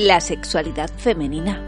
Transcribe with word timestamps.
La 0.00 0.20
sexualidad 0.20 0.88
femenina. 0.96 1.60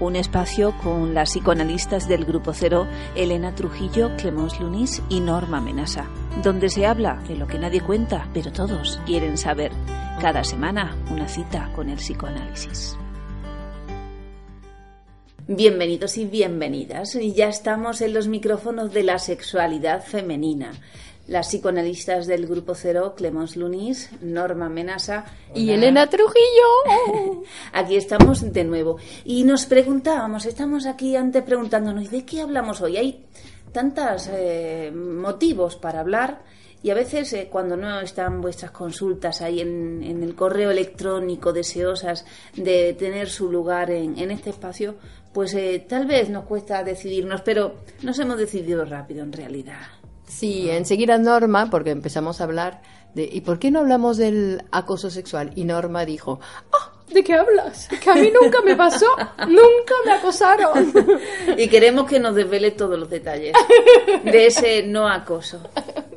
Un 0.00 0.16
espacio 0.16 0.76
con 0.82 1.14
las 1.14 1.30
psicoanalistas 1.30 2.08
del 2.08 2.24
Grupo 2.24 2.52
Cero, 2.52 2.88
Elena 3.14 3.54
Trujillo, 3.54 4.16
Clemence 4.16 4.60
Lunis 4.60 5.00
y 5.08 5.20
Norma 5.20 5.60
Menasa, 5.60 6.10
donde 6.42 6.70
se 6.70 6.86
habla 6.86 7.22
de 7.28 7.36
lo 7.36 7.46
que 7.46 7.60
nadie 7.60 7.80
cuenta, 7.80 8.28
pero 8.34 8.50
todos 8.50 9.00
quieren 9.06 9.38
saber. 9.38 9.70
Cada 10.20 10.42
semana, 10.42 10.96
una 11.08 11.28
cita 11.28 11.70
con 11.76 11.88
el 11.88 11.98
psicoanálisis. 11.98 12.96
Bienvenidos 15.46 16.18
y 16.18 16.24
bienvenidas. 16.24 17.16
Ya 17.32 17.48
estamos 17.48 18.00
en 18.00 18.12
los 18.12 18.26
micrófonos 18.26 18.92
de 18.92 19.04
la 19.04 19.20
sexualidad 19.20 20.04
femenina 20.04 20.72
las 21.28 21.48
psicoanalistas 21.48 22.26
del 22.26 22.46
Grupo 22.46 22.74
Cero, 22.74 23.14
Clemence 23.16 23.58
Lunis, 23.58 24.10
Norma 24.20 24.68
Menasa 24.68 25.24
y 25.54 25.70
Elena 25.70 26.08
Trujillo. 26.08 27.44
aquí 27.72 27.96
estamos 27.96 28.52
de 28.52 28.64
nuevo. 28.64 28.96
Y 29.24 29.44
nos 29.44 29.66
preguntábamos, 29.66 30.46
estamos 30.46 30.86
aquí 30.86 31.14
antes 31.14 31.42
preguntándonos, 31.42 32.10
¿de 32.10 32.24
qué 32.24 32.40
hablamos 32.40 32.80
hoy? 32.80 32.96
Hay 32.96 33.26
tantos 33.72 34.28
eh, 34.32 34.90
motivos 34.90 35.76
para 35.76 36.00
hablar 36.00 36.42
y 36.82 36.90
a 36.90 36.94
veces 36.94 37.32
eh, 37.32 37.48
cuando 37.50 37.76
no 37.76 38.00
están 38.00 38.40
vuestras 38.40 38.70
consultas 38.70 39.42
ahí 39.42 39.60
en, 39.60 40.22
el 40.22 40.34
correo 40.34 40.70
electrónico 40.70 41.52
deseosas 41.52 42.24
de 42.54 42.94
tener 42.94 43.28
su 43.28 43.50
lugar 43.50 43.90
en, 43.90 44.30
este 44.30 44.50
espacio, 44.50 44.94
pues 45.32 45.54
eh, 45.54 45.84
tal 45.88 46.06
vez 46.06 46.30
nos 46.30 46.44
cuesta 46.44 46.82
decidirnos, 46.84 47.42
pero 47.42 47.80
nos 48.02 48.18
hemos 48.18 48.38
decidido 48.38 48.84
rápido 48.84 49.24
en 49.24 49.32
realidad. 49.32 49.97
Sí, 50.28 50.70
enseguida 50.70 51.18
Norma, 51.18 51.68
porque 51.70 51.90
empezamos 51.90 52.40
a 52.40 52.44
hablar 52.44 52.82
de, 53.14 53.28
¿y 53.30 53.40
por 53.40 53.58
qué 53.58 53.70
no 53.70 53.80
hablamos 53.80 54.18
del 54.18 54.62
acoso 54.70 55.10
sexual? 55.10 55.52
Y 55.56 55.64
Norma 55.64 56.04
dijo, 56.04 56.38
ah, 56.72 56.92
¿de 57.12 57.24
qué 57.24 57.34
hablas? 57.34 57.88
Que 57.88 58.10
a 58.10 58.14
mí 58.14 58.30
nunca 58.30 58.60
me 58.62 58.76
pasó, 58.76 59.06
nunca 59.48 59.94
me 60.04 60.12
acosaron. 60.12 60.92
Y 61.56 61.68
queremos 61.68 62.06
que 62.06 62.20
nos 62.20 62.34
desvele 62.34 62.70
todos 62.72 62.98
los 62.98 63.08
detalles 63.08 63.54
de 64.22 64.46
ese 64.46 64.82
no 64.82 65.08
acoso. 65.08 65.60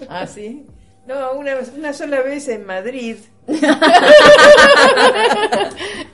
¿Ah, 0.09 0.27
sí? 0.27 0.65
No, 1.11 1.33
una, 1.33 1.57
una 1.75 1.91
sola 1.91 2.21
vez 2.21 2.47
en 2.47 2.65
Madrid 2.65 3.17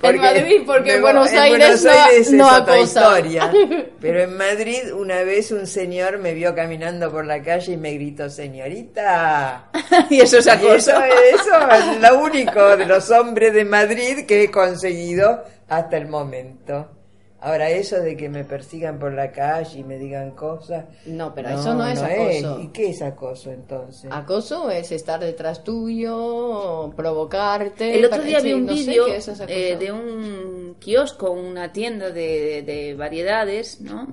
en 0.01 0.17
Madrid, 0.21 0.61
porque 0.65 0.95
en 0.95 1.01
Buenos 1.01 1.31
Aires, 1.33 1.83
no, 2.31 2.49
es 2.49 2.61
otra 2.61 2.79
historia. 2.79 3.51
Pero 4.01 4.21
en 4.21 4.35
Madrid 4.35 4.91
una 4.93 5.21
vez 5.23 5.51
un 5.51 5.67
señor 5.67 6.17
me 6.17 6.33
vio 6.33 6.55
caminando 6.55 7.11
por 7.11 7.27
la 7.27 7.43
calle 7.43 7.73
y 7.73 7.77
me 7.77 7.93
gritó, 7.93 8.27
señorita. 8.29 9.69
y 10.09 10.21
eso 10.21 10.39
es 10.39 10.47
acoso. 10.47 10.91
eso, 10.91 11.03
eso 11.35 11.71
es 11.71 12.01
lo 12.01 12.19
único 12.19 12.75
de 12.75 12.87
los 12.87 13.11
hombres 13.11 13.53
de 13.53 13.65
Madrid 13.65 14.25
que 14.25 14.43
he 14.43 14.51
conseguido 14.51 15.43
hasta 15.67 15.97
el 15.97 16.07
momento. 16.07 16.96
Ahora 17.39 17.69
eso 17.69 17.99
de 17.99 18.17
que 18.17 18.29
me 18.29 18.43
persigan 18.43 18.97
por 18.97 19.13
la 19.13 19.31
calle 19.31 19.79
y 19.79 19.83
me 19.83 19.99
digan 19.99 20.31
cosas. 20.31 20.85
No, 21.05 21.35
pero 21.35 21.49
eso 21.49 21.75
no 21.75 21.85
es 21.85 22.01
acoso. 22.01 22.59
¿Y 22.61 22.67
qué 22.69 22.89
es 22.89 23.01
acoso 23.03 23.51
entonces? 23.51 24.09
Acoso 24.11 24.71
es 24.71 24.91
estar 24.91 25.19
detrás 25.19 25.63
tuyo, 25.63 26.91
provocarte. 26.95 27.95
El 27.95 28.05
otro 28.05 28.23
día 28.23 28.39
vi 28.39 28.53
un 28.53 28.65
vídeo 28.65 29.05
eh, 29.47 29.77
de 29.79 29.91
un 29.91 30.77
kiosco, 30.79 31.29
una 31.29 31.71
tienda 31.71 32.09
de, 32.09 32.95
variedades, 32.97 33.81
¿no? 33.81 34.07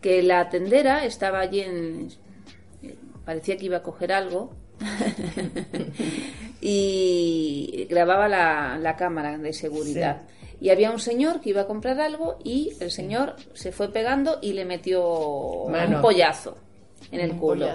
que 0.00 0.22
la 0.22 0.50
tendera 0.50 1.04
estaba 1.04 1.38
allí 1.38 1.60
en. 1.60 2.08
parecía 3.24 3.56
que 3.56 3.66
iba 3.66 3.76
a 3.76 3.82
coger 3.82 4.12
algo. 4.12 4.52
y 6.60 7.86
grababa 7.88 8.26
la, 8.26 8.76
la 8.76 8.96
cámara 8.96 9.38
de 9.38 9.52
seguridad 9.52 10.22
y 10.60 10.70
había 10.70 10.90
un 10.90 10.98
señor 10.98 11.40
que 11.40 11.50
iba 11.50 11.62
a 11.62 11.66
comprar 11.66 12.00
algo 12.00 12.38
y 12.42 12.72
el 12.80 12.90
señor 12.90 13.36
se 13.54 13.72
fue 13.72 13.92
pegando 13.92 14.38
y 14.40 14.52
le 14.52 14.64
metió 14.64 15.06
un 15.06 16.00
pollazo 16.00 16.56
en 17.10 17.20
el 17.20 17.36
culo. 17.36 17.68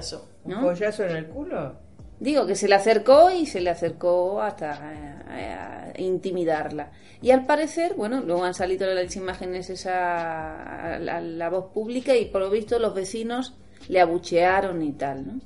¿Un 0.46 0.62
pollazo 0.62 1.06
en 1.06 1.16
el 1.16 1.28
culo? 1.28 1.74
Digo 2.20 2.46
que 2.46 2.56
se 2.56 2.68
le 2.68 2.76
acercó 2.76 3.32
y 3.32 3.46
se 3.46 3.62
le 3.62 3.70
acercó 3.70 4.42
hasta 4.42 4.72
a, 4.72 6.00
intimidarla. 6.00 6.92
Y 7.22 7.32
al 7.32 7.46
parecer, 7.46 7.94
bueno, 7.96 8.22
luego 8.22 8.44
han 8.44 8.54
salido 8.54 8.88
las 8.94 9.16
imágenes 9.16 9.70
esa 9.70 10.98
la, 11.00 11.50
voz 11.50 11.72
pública 11.74 12.16
y 12.16 12.26
por 12.26 12.42
lo 12.42 12.50
visto 12.50 12.80
los 12.80 12.94
vecinos 12.94 13.54
le 13.88 14.02
abuchearon 14.02 14.82
y 14.82 14.92
tal, 14.94 15.28
¿no? 15.28 15.40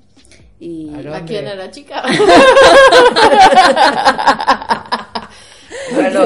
Y 0.60 0.92
¿A 1.12 1.26
quién 1.26 1.46
era 1.46 1.56
la 1.56 1.72
chica? 1.72 2.04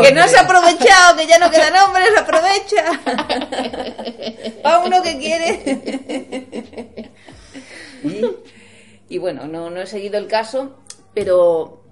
que 0.02 0.12
no 0.12 0.28
se 0.28 0.38
ha 0.38 0.42
aprovechado, 0.42 1.18
que 1.18 1.28
ya 1.28 1.40
no 1.40 1.50
queda 1.50 1.70
nombre, 1.70 2.03
se 2.06 2.20
aprovecha. 2.20 3.02
A 4.64 4.80
uno 4.80 5.02
que 5.02 5.18
quiere. 5.18 7.12
¿Y? 9.09 9.18
bueno, 9.18 9.48
no, 9.48 9.70
no 9.70 9.81
he 9.81 9.88
seguido 9.88 10.18
el 10.18 10.28
caso, 10.28 10.78
pero 11.14 11.84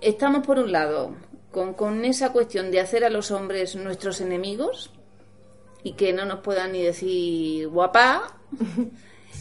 estamos 0.00 0.46
por 0.46 0.58
un 0.58 0.72
lado 0.72 1.14
con, 1.50 1.74
con 1.74 2.04
esa 2.04 2.32
cuestión 2.32 2.70
de 2.70 2.80
hacer 2.80 3.04
a 3.04 3.10
los 3.10 3.30
hombres 3.30 3.76
nuestros 3.76 4.20
enemigos 4.20 4.90
y 5.82 5.92
que 5.92 6.12
no 6.12 6.24
nos 6.24 6.40
puedan 6.40 6.72
ni 6.72 6.82
decir 6.82 7.68
guapa. 7.68 8.38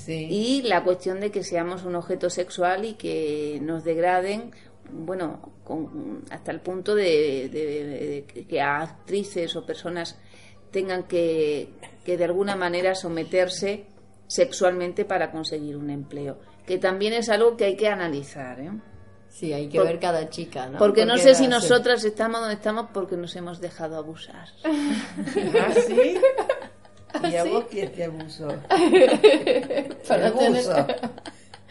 Y 0.07 0.63
la 0.63 0.83
cuestión 0.83 1.19
de 1.19 1.31
que 1.31 1.43
seamos 1.43 1.83
un 1.83 1.95
objeto 1.95 2.29
sexual 2.29 2.85
y 2.85 2.93
que 2.93 3.59
nos 3.61 3.83
degraden 3.83 4.51
bueno, 4.91 5.39
hasta 6.29 6.51
el 6.51 6.59
punto 6.59 6.95
de, 6.95 8.25
que 8.47 8.61
actrices 8.61 9.55
o 9.55 9.65
personas 9.65 10.17
tengan 10.71 11.03
que, 11.03 11.69
que 12.05 12.17
de 12.17 12.25
alguna 12.25 12.55
manera 12.55 12.95
someterse 12.95 13.85
sexualmente 14.27 15.05
para 15.05 15.31
conseguir 15.31 15.75
un 15.75 15.89
empleo, 15.89 16.39
que 16.65 16.77
también 16.77 17.13
es 17.13 17.29
algo 17.29 17.57
que 17.57 17.65
hay 17.65 17.75
que 17.75 17.87
analizar. 17.87 18.59
¿eh? 18.59 18.71
Sí, 19.29 19.53
hay 19.53 19.67
que 19.67 19.79
ver 19.79 19.99
cada 19.99 20.29
chica, 20.29 20.67
¿no? 20.67 20.77
Porque 20.77 21.05
no 21.05 21.17
sé 21.17 21.35
si 21.35 21.47
nosotras 21.47 22.03
estamos 22.03 22.41
donde 22.41 22.55
estamos 22.55 22.87
porque 22.93 23.15
nos 23.15 23.35
hemos 23.35 23.59
dejado 23.59 23.97
abusar. 23.97 24.47
¿Ah, 24.63 25.73
sí? 25.87 26.15
¿Y 27.29 27.35
a 27.35 27.43
vos 27.43 27.65
quién 27.69 27.91
te 27.91 28.05
abusó? 28.05 28.47
Para 30.07 30.31
tener... 30.31 30.65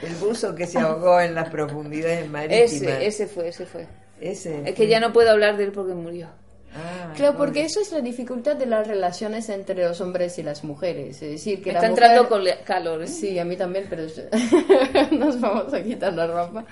El 0.03 0.15
buzo 0.15 0.55
que 0.55 0.67
se 0.67 0.79
ahogó 0.79 1.21
en 1.21 1.35
las 1.35 1.51
profundidades 1.51 2.29
marítimas. 2.29 2.73
Ese, 2.73 3.07
ese 3.07 3.27
fue, 3.27 3.49
ese 3.49 3.67
fue. 3.67 3.87
Ese. 4.21 4.63
Es 4.65 4.75
que 4.75 4.87
ya 4.87 5.01
no 5.01 5.13
puedo 5.13 5.31
hablar 5.31 5.57
de 5.57 5.65
él 5.65 5.73
porque 5.73 5.95
murió. 5.95 6.29
Ah, 6.75 7.13
claro, 7.17 7.37
porque 7.37 7.63
eso 7.63 7.81
es 7.81 7.91
la 7.91 8.01
dificultad 8.01 8.55
de 8.55 8.67
las 8.67 8.87
relaciones 8.87 9.49
entre 9.49 9.83
los 9.89 10.01
hombres 10.01 10.39
y 10.39 10.43
las 10.43 10.63
mujeres. 10.63 11.21
Es 11.21 11.31
decir, 11.31 11.63
que 11.63 11.71
está 11.71 11.87
entrando 11.87 12.29
con 12.29 12.45
calor. 12.65 13.03
¿eh? 13.03 13.09
Sí, 13.09 13.39
a 13.39 13.45
mí 13.45 13.57
también, 13.57 13.87
pero 13.91 14.05
nos 15.11 15.41
vamos 15.41 15.75
a 15.75 15.83
quitar 15.83 16.13
la 16.13 16.27
ropa. 16.27 16.65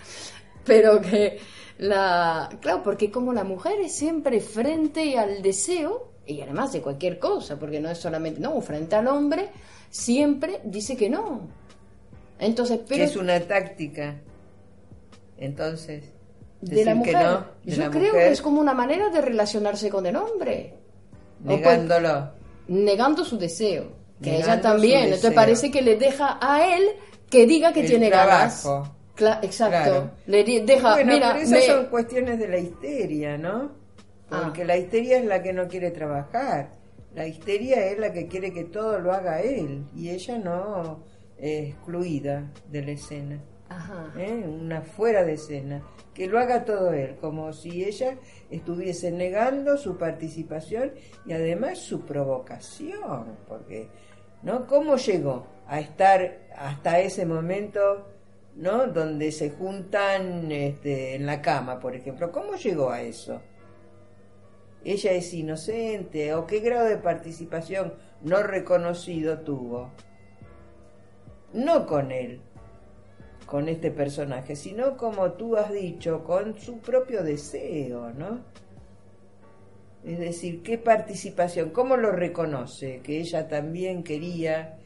Pero 0.64 1.00
que 1.00 1.40
la. 1.78 2.48
Claro, 2.60 2.82
porque 2.82 3.10
como 3.10 3.32
la 3.32 3.42
mujer 3.42 3.80
es 3.80 3.92
siempre 3.92 4.40
frente 4.40 5.18
al 5.18 5.42
deseo, 5.42 6.12
y 6.26 6.42
además 6.42 6.72
de 6.72 6.80
cualquier 6.80 7.18
cosa, 7.18 7.58
porque 7.58 7.80
no 7.80 7.90
es 7.90 7.98
solamente. 7.98 8.40
No, 8.40 8.60
frente 8.60 8.94
al 8.94 9.08
hombre, 9.08 9.48
siempre 9.90 10.60
dice 10.64 10.96
que 10.96 11.10
no. 11.10 11.48
Entonces, 12.38 12.80
pero... 12.88 13.04
es 13.04 13.16
una 13.16 13.40
táctica. 13.40 14.16
Entonces, 15.38 16.04
de 16.60 16.84
la 16.84 16.94
mujer. 16.94 17.16
Yo 17.64 17.90
creo 17.90 18.12
que 18.12 18.28
es 18.28 18.42
como 18.42 18.60
una 18.60 18.74
manera 18.74 19.08
de 19.10 19.20
relacionarse 19.20 19.88
con 19.88 20.06
el 20.06 20.16
hombre. 20.16 20.74
Negándolo. 21.44 22.32
negando 22.66 23.24
su 23.24 23.38
deseo. 23.38 23.98
Que 24.20 24.38
ella 24.38 24.60
también. 24.60 25.04
Entonces 25.04 25.32
parece 25.32 25.70
que 25.70 25.82
le 25.82 25.96
deja 25.96 26.38
a 26.40 26.74
él 26.76 26.88
que 27.30 27.46
diga 27.46 27.72
que 27.72 27.84
tiene 27.84 28.08
trabajo. 28.08 28.88
ganas. 29.16 29.44
exacto. 29.44 30.10
Le 30.26 30.42
deja, 30.42 30.94
bueno, 30.94 31.12
pero 31.12 31.38
esas 31.38 31.64
son 31.64 31.86
cuestiones 31.86 32.38
de 32.38 32.48
la 32.48 32.58
histeria, 32.58 33.38
¿no? 33.38 33.70
Ah. 34.30 34.42
Porque 34.44 34.64
la 34.64 34.76
histeria 34.76 35.18
es 35.18 35.24
la 35.24 35.40
que 35.42 35.52
no 35.52 35.68
quiere 35.68 35.92
trabajar. 35.92 36.70
La 37.14 37.26
histeria 37.26 37.86
es 37.86 37.98
la 37.98 38.12
que 38.12 38.26
quiere 38.26 38.52
que 38.52 38.64
todo 38.64 38.98
lo 38.98 39.12
haga 39.12 39.40
él. 39.40 39.84
Y 39.94 40.10
ella 40.10 40.38
no 40.38 41.04
excluida 41.38 42.50
de 42.70 42.82
la 42.82 42.90
escena. 42.92 43.40
Ajá. 43.70 44.12
¿eh? 44.16 44.46
una 44.48 44.80
fuera 44.80 45.24
de 45.24 45.34
escena, 45.34 45.82
que 46.14 46.26
lo 46.26 46.38
haga 46.38 46.64
todo 46.64 46.94
él, 46.94 47.16
como 47.20 47.52
si 47.52 47.84
ella 47.84 48.16
estuviese 48.50 49.12
negando 49.12 49.76
su 49.76 49.98
participación 49.98 50.92
y 51.26 51.34
además 51.34 51.78
su 51.78 52.00
provocación, 52.06 53.36
porque 53.46 53.90
¿no? 54.42 54.66
¿Cómo 54.66 54.96
llegó 54.96 55.46
a 55.66 55.80
estar 55.80 56.38
hasta 56.56 57.00
ese 57.00 57.26
momento, 57.26 58.06
¿no? 58.56 58.86
Donde 58.86 59.32
se 59.32 59.50
juntan 59.50 60.50
este, 60.52 61.14
en 61.14 61.26
la 61.26 61.42
cama, 61.42 61.78
por 61.80 61.94
ejemplo. 61.94 62.30
¿Cómo 62.32 62.54
llegó 62.54 62.90
a 62.90 63.02
eso? 63.02 63.40
¿Ella 64.84 65.12
es 65.12 65.34
inocente 65.34 66.34
o 66.34 66.46
qué 66.46 66.60
grado 66.60 66.86
de 66.86 66.98
participación 66.98 67.94
no 68.22 68.42
reconocido 68.42 69.40
tuvo? 69.40 69.92
No 71.52 71.86
con 71.86 72.12
él, 72.12 72.40
con 73.46 73.68
este 73.68 73.90
personaje, 73.90 74.54
sino 74.56 74.96
como 74.96 75.32
tú 75.32 75.56
has 75.56 75.72
dicho, 75.72 76.22
con 76.24 76.58
su 76.58 76.78
propio 76.78 77.22
deseo, 77.22 78.10
¿no? 78.12 78.40
Es 80.04 80.18
decir, 80.18 80.62
¿qué 80.62 80.78
participación? 80.78 81.70
¿Cómo 81.70 81.96
lo 81.96 82.12
reconoce? 82.12 83.00
Que 83.02 83.18
ella 83.20 83.48
también 83.48 84.04
quería 84.04 84.78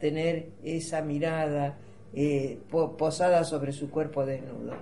tener 0.00 0.50
esa 0.64 1.02
mirada 1.02 1.78
eh, 2.14 2.58
po- 2.70 2.96
posada 2.96 3.44
sobre 3.44 3.72
su 3.72 3.90
cuerpo 3.90 4.26
desnudo, 4.26 4.74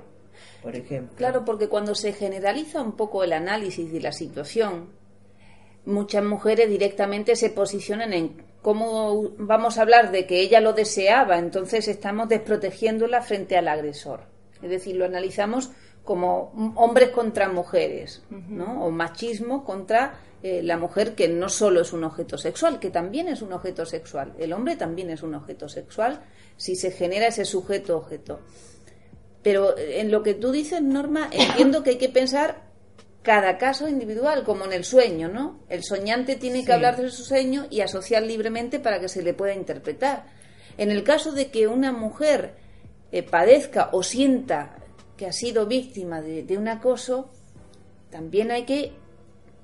por 0.63 0.75
ejemplo. 0.75 1.17
Claro, 1.17 1.45
porque 1.45 1.69
cuando 1.69 1.95
se 1.95 2.13
generaliza 2.13 2.81
un 2.81 2.93
poco 2.93 3.23
el 3.25 3.33
análisis 3.33 3.93
de 3.93 4.01
la 4.01 4.13
situación, 4.13 4.89
muchas 5.85 6.25
mujeres 6.25 6.69
directamente 6.71 7.37
se 7.37 7.51
posicionan 7.51 8.13
en 8.13 8.37
cómo 8.65 9.35
vamos 9.37 9.77
a 9.77 9.83
hablar 9.83 10.11
de 10.11 10.27
que 10.27 10.41
ella 10.41 10.59
lo 10.59 10.73
deseaba, 10.73 11.39
entonces 11.39 11.87
estamos 11.87 12.31
desprotegiéndola 12.31 13.21
frente 13.21 13.59
al 13.59 13.69
agresor. 13.69 14.21
Es 14.63 14.71
decir, 14.71 14.97
lo 14.97 15.05
analizamos 15.05 15.71
como 16.03 16.73
hombres 16.75 17.11
contra 17.11 17.51
mujeres, 17.51 18.23
¿no? 18.31 18.87
O 18.87 18.91
machismo 18.91 19.65
contra 19.65 20.15
eh, 20.43 20.63
la 20.63 20.79
mujer 20.79 21.15
que 21.15 21.29
no 21.29 21.51
solo 21.51 21.83
es 21.83 21.93
un 21.93 22.05
objeto 22.05 22.39
sexual, 22.39 22.81
que 22.81 22.89
también 22.89 23.29
es 23.29 23.43
un 23.43 23.53
objeto 23.53 23.85
sexual. 23.85 24.33
El 24.39 24.55
hombre 24.55 24.77
también 24.77 25.11
es 25.11 25.23
un 25.23 25.35
objeto 25.35 25.69
sexual 25.69 26.23
si 26.57 26.75
se 26.75 26.91
genera 26.91 27.27
ese 27.27 27.45
sujeto-objeto. 27.45 28.41
Pero 29.43 29.77
eh, 29.77 30.01
en 30.01 30.11
lo 30.11 30.23
que 30.23 30.33
tú 30.33 30.53
dices, 30.53 30.81
Norma, 30.81 31.29
entiendo 31.31 31.83
que 31.83 31.91
hay 31.91 31.99
que 31.99 32.09
pensar 32.09 32.63
cada 33.25 33.59
caso 33.59 33.88
individual, 33.88 34.44
como 34.44 34.67
en 34.67 34.73
el 34.75 34.85
sueño, 34.85 35.29
¿no? 35.29 35.59
El 35.69 35.82
soñante 35.82 36.37
tiene 36.37 36.61
Sí. 36.61 36.67
que 36.67 36.73
hablar 36.75 36.97
de 36.97 37.11
su 37.11 37.25
sueño 37.25 37.67
y 37.71 37.81
asociar 37.81 38.23
libremente 38.23 38.79
para 38.79 39.00
que 39.00 39.09
se 39.09 39.23
le 39.23 39.35
pueda 39.35 39.55
interpretar. 39.55 40.26
En 40.79 40.91
el 40.93 41.03
caso 41.03 41.32
de 41.32 41.50
que 41.50 41.67
una 41.67 41.91
mujer 41.91 42.55
eh, 43.11 43.23
padezca 43.23 43.88
o 43.93 44.03
sienta 44.03 44.76
que 45.17 45.26
ha 45.26 45.32
sido 45.32 45.67
víctima 45.67 46.21
de, 46.21 46.43
de 46.43 46.59
un 46.59 46.69
acoso, 46.69 47.31
también 48.11 48.50
hay 48.50 48.65
que 48.65 48.93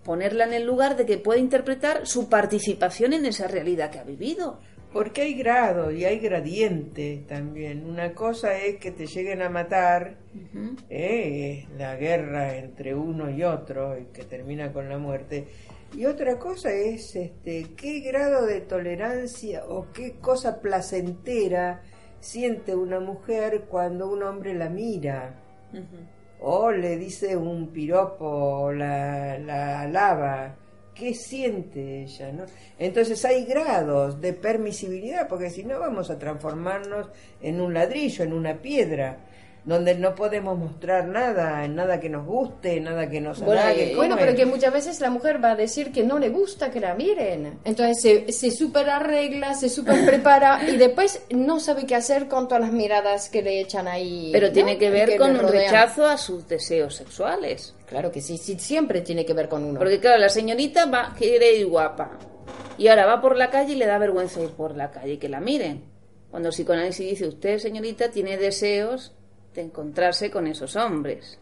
ponerla 0.04 0.44
en 0.44 0.54
el 0.54 0.64
lugar 0.64 0.96
de 0.96 1.04
que 1.04 1.18
pueda 1.18 1.38
interpretar 1.38 2.06
su 2.06 2.28
participación 2.28 3.12
en 3.12 3.26
esa 3.26 3.46
realidad 3.46 3.90
que 3.90 3.98
ha 3.98 4.04
vivido. 4.04 4.60
Porque 4.92 5.22
hay 5.22 5.34
grado 5.34 5.92
y 5.92 6.04
hay 6.04 6.19
gradiente 6.19 7.25
también. 7.28 7.88
Una 7.88 8.12
cosa 8.12 8.58
es 8.58 8.76
que 8.78 8.90
te 8.90 9.06
lleguen 9.06 9.40
a 9.40 9.48
matar, 9.48 10.16
¿eh? 10.88 11.64
es 11.69 11.78
la 11.78 11.94
guerra 11.94 12.56
entre 12.56 12.94
uno 12.94 13.31
y 13.31 13.44
otro, 13.44 13.96
y 13.96 14.06
que 14.06 14.25
termina 14.25 14.72
con 14.72 14.88
la 14.88 14.98
muerte. 14.98 15.46
Y 15.96 16.06
otra 16.06 16.38
cosa 16.38 16.72
es 16.72 17.14
este, 17.14 17.66
qué 17.76 18.00
grado 18.00 18.46
de 18.46 18.60
tolerancia 18.60 19.64
o 19.69 19.92
qué 19.92 20.19
cosa 20.20 20.60
placentera 20.60 21.82
siente 22.20 22.75
una 22.75 23.00
mujer 23.00 23.66
cuando 23.69 24.08
un 24.08 24.22
hombre 24.22 24.54
la 24.54 24.69
mira. 24.69 25.34
O 26.40 26.70
le 26.72 26.96
dice 26.96 27.37
un 27.37 27.69
piropo 27.69 28.26
o 28.26 28.72
la, 28.72 29.38
la 29.38 29.82
alaba. 29.82 30.56
¿Qué 30.94 31.14
siente 31.14 32.02
ella? 32.02 32.32
¿no? 32.32 32.44
Entonces 32.78 33.25
hay 33.25 33.44
grados 33.44 34.20
de 34.20 34.32
permisibilidad, 34.32 35.28
porque 35.28 35.50
si 35.50 35.64
no 35.64 35.78
vamos 35.78 36.10
a 36.10 36.19
transformarnos 36.19 37.08
en 37.40 37.60
un 37.60 37.75
ladrillo, 37.75 38.25
en 38.25 38.32
una 38.32 38.60
piedra, 38.60 39.19
donde 39.64 39.94
no 39.94 40.14
podemos 40.14 40.58
mostrar 40.58 41.06
nada, 41.06 41.66
nada 41.68 42.00
que 42.00 42.08
nos 42.08 42.26
guste, 42.26 42.80
nada 42.80 43.08
que 43.08 43.20
nos 43.20 43.40
Bueno, 43.40 43.62
eh, 43.68 43.92
Bueno, 43.94 44.14
¿Cómo 44.14 44.26
pero 44.26 44.36
que 44.36 44.46
muchas 44.46 44.72
veces 44.72 45.00
la 45.00 45.10
mujer 45.10 45.42
va 45.42 45.52
a 45.52 45.56
decir 45.56 45.92
que 45.92 46.02
no 46.02 46.18
le 46.18 46.30
gusta 46.30 46.70
que 46.70 46.80
la 46.80 46.94
miren. 46.94 47.58
Entonces 47.64 48.00
se, 48.00 48.32
se 48.32 48.50
super 48.50 48.88
arregla, 48.88 49.54
se 49.54 49.68
super 49.68 50.04
prepara 50.06 50.60
y 50.68 50.76
después 50.76 51.22
no 51.30 51.60
sabe 51.60 51.84
qué 51.86 51.94
hacer 51.94 52.28
con 52.28 52.48
todas 52.48 52.62
las 52.62 52.72
miradas 52.72 53.28
que 53.28 53.42
le 53.42 53.60
echan 53.60 53.86
ahí. 53.86 54.30
Pero 54.32 54.48
¿no? 54.48 54.52
tiene 54.52 54.78
que 54.78 54.86
Y 54.86 54.90
ver 54.90 55.16
con 55.18 55.30
un 55.30 55.48
rechazo 55.48 56.06
a 56.06 56.16
sus 56.16 56.48
deseos 56.48 56.96
sexuales. 56.96 57.74
Claro 57.86 58.10
que 58.10 58.20
sí, 58.20 58.38
sí, 58.38 58.58
siempre 58.58 59.02
tiene 59.02 59.26
que 59.26 59.34
ver 59.34 59.48
con 59.48 59.64
uno. 59.64 59.78
Porque 59.78 60.00
claro, 60.00 60.18
la 60.18 60.28
señorita 60.28 60.86
va, 60.86 61.14
quiere 61.16 61.56
ir 61.56 61.66
guapa. 61.66 62.18
Y 62.78 62.88
ahora 62.88 63.04
va 63.04 63.20
por 63.20 63.36
la 63.36 63.50
calle 63.50 63.74
y 63.74 63.76
le 63.76 63.86
da 63.86 63.98
vergüenza 63.98 64.40
ir 64.40 64.50
por 64.50 64.74
la 64.74 64.90
calle, 64.90 65.18
que 65.18 65.28
la 65.28 65.40
miren. 65.40 65.84
Cuando 66.30 66.48
el 66.48 66.54
psicoanálisis 66.54 67.10
dice, 67.10 67.26
usted, 67.26 67.58
señorita, 67.58 68.10
tiene 68.10 68.38
deseos 68.38 69.12
de 69.55 69.62
encontrarse 69.62 70.31
con 70.31 70.47
esos 70.47 70.76
hombres. 70.76 71.38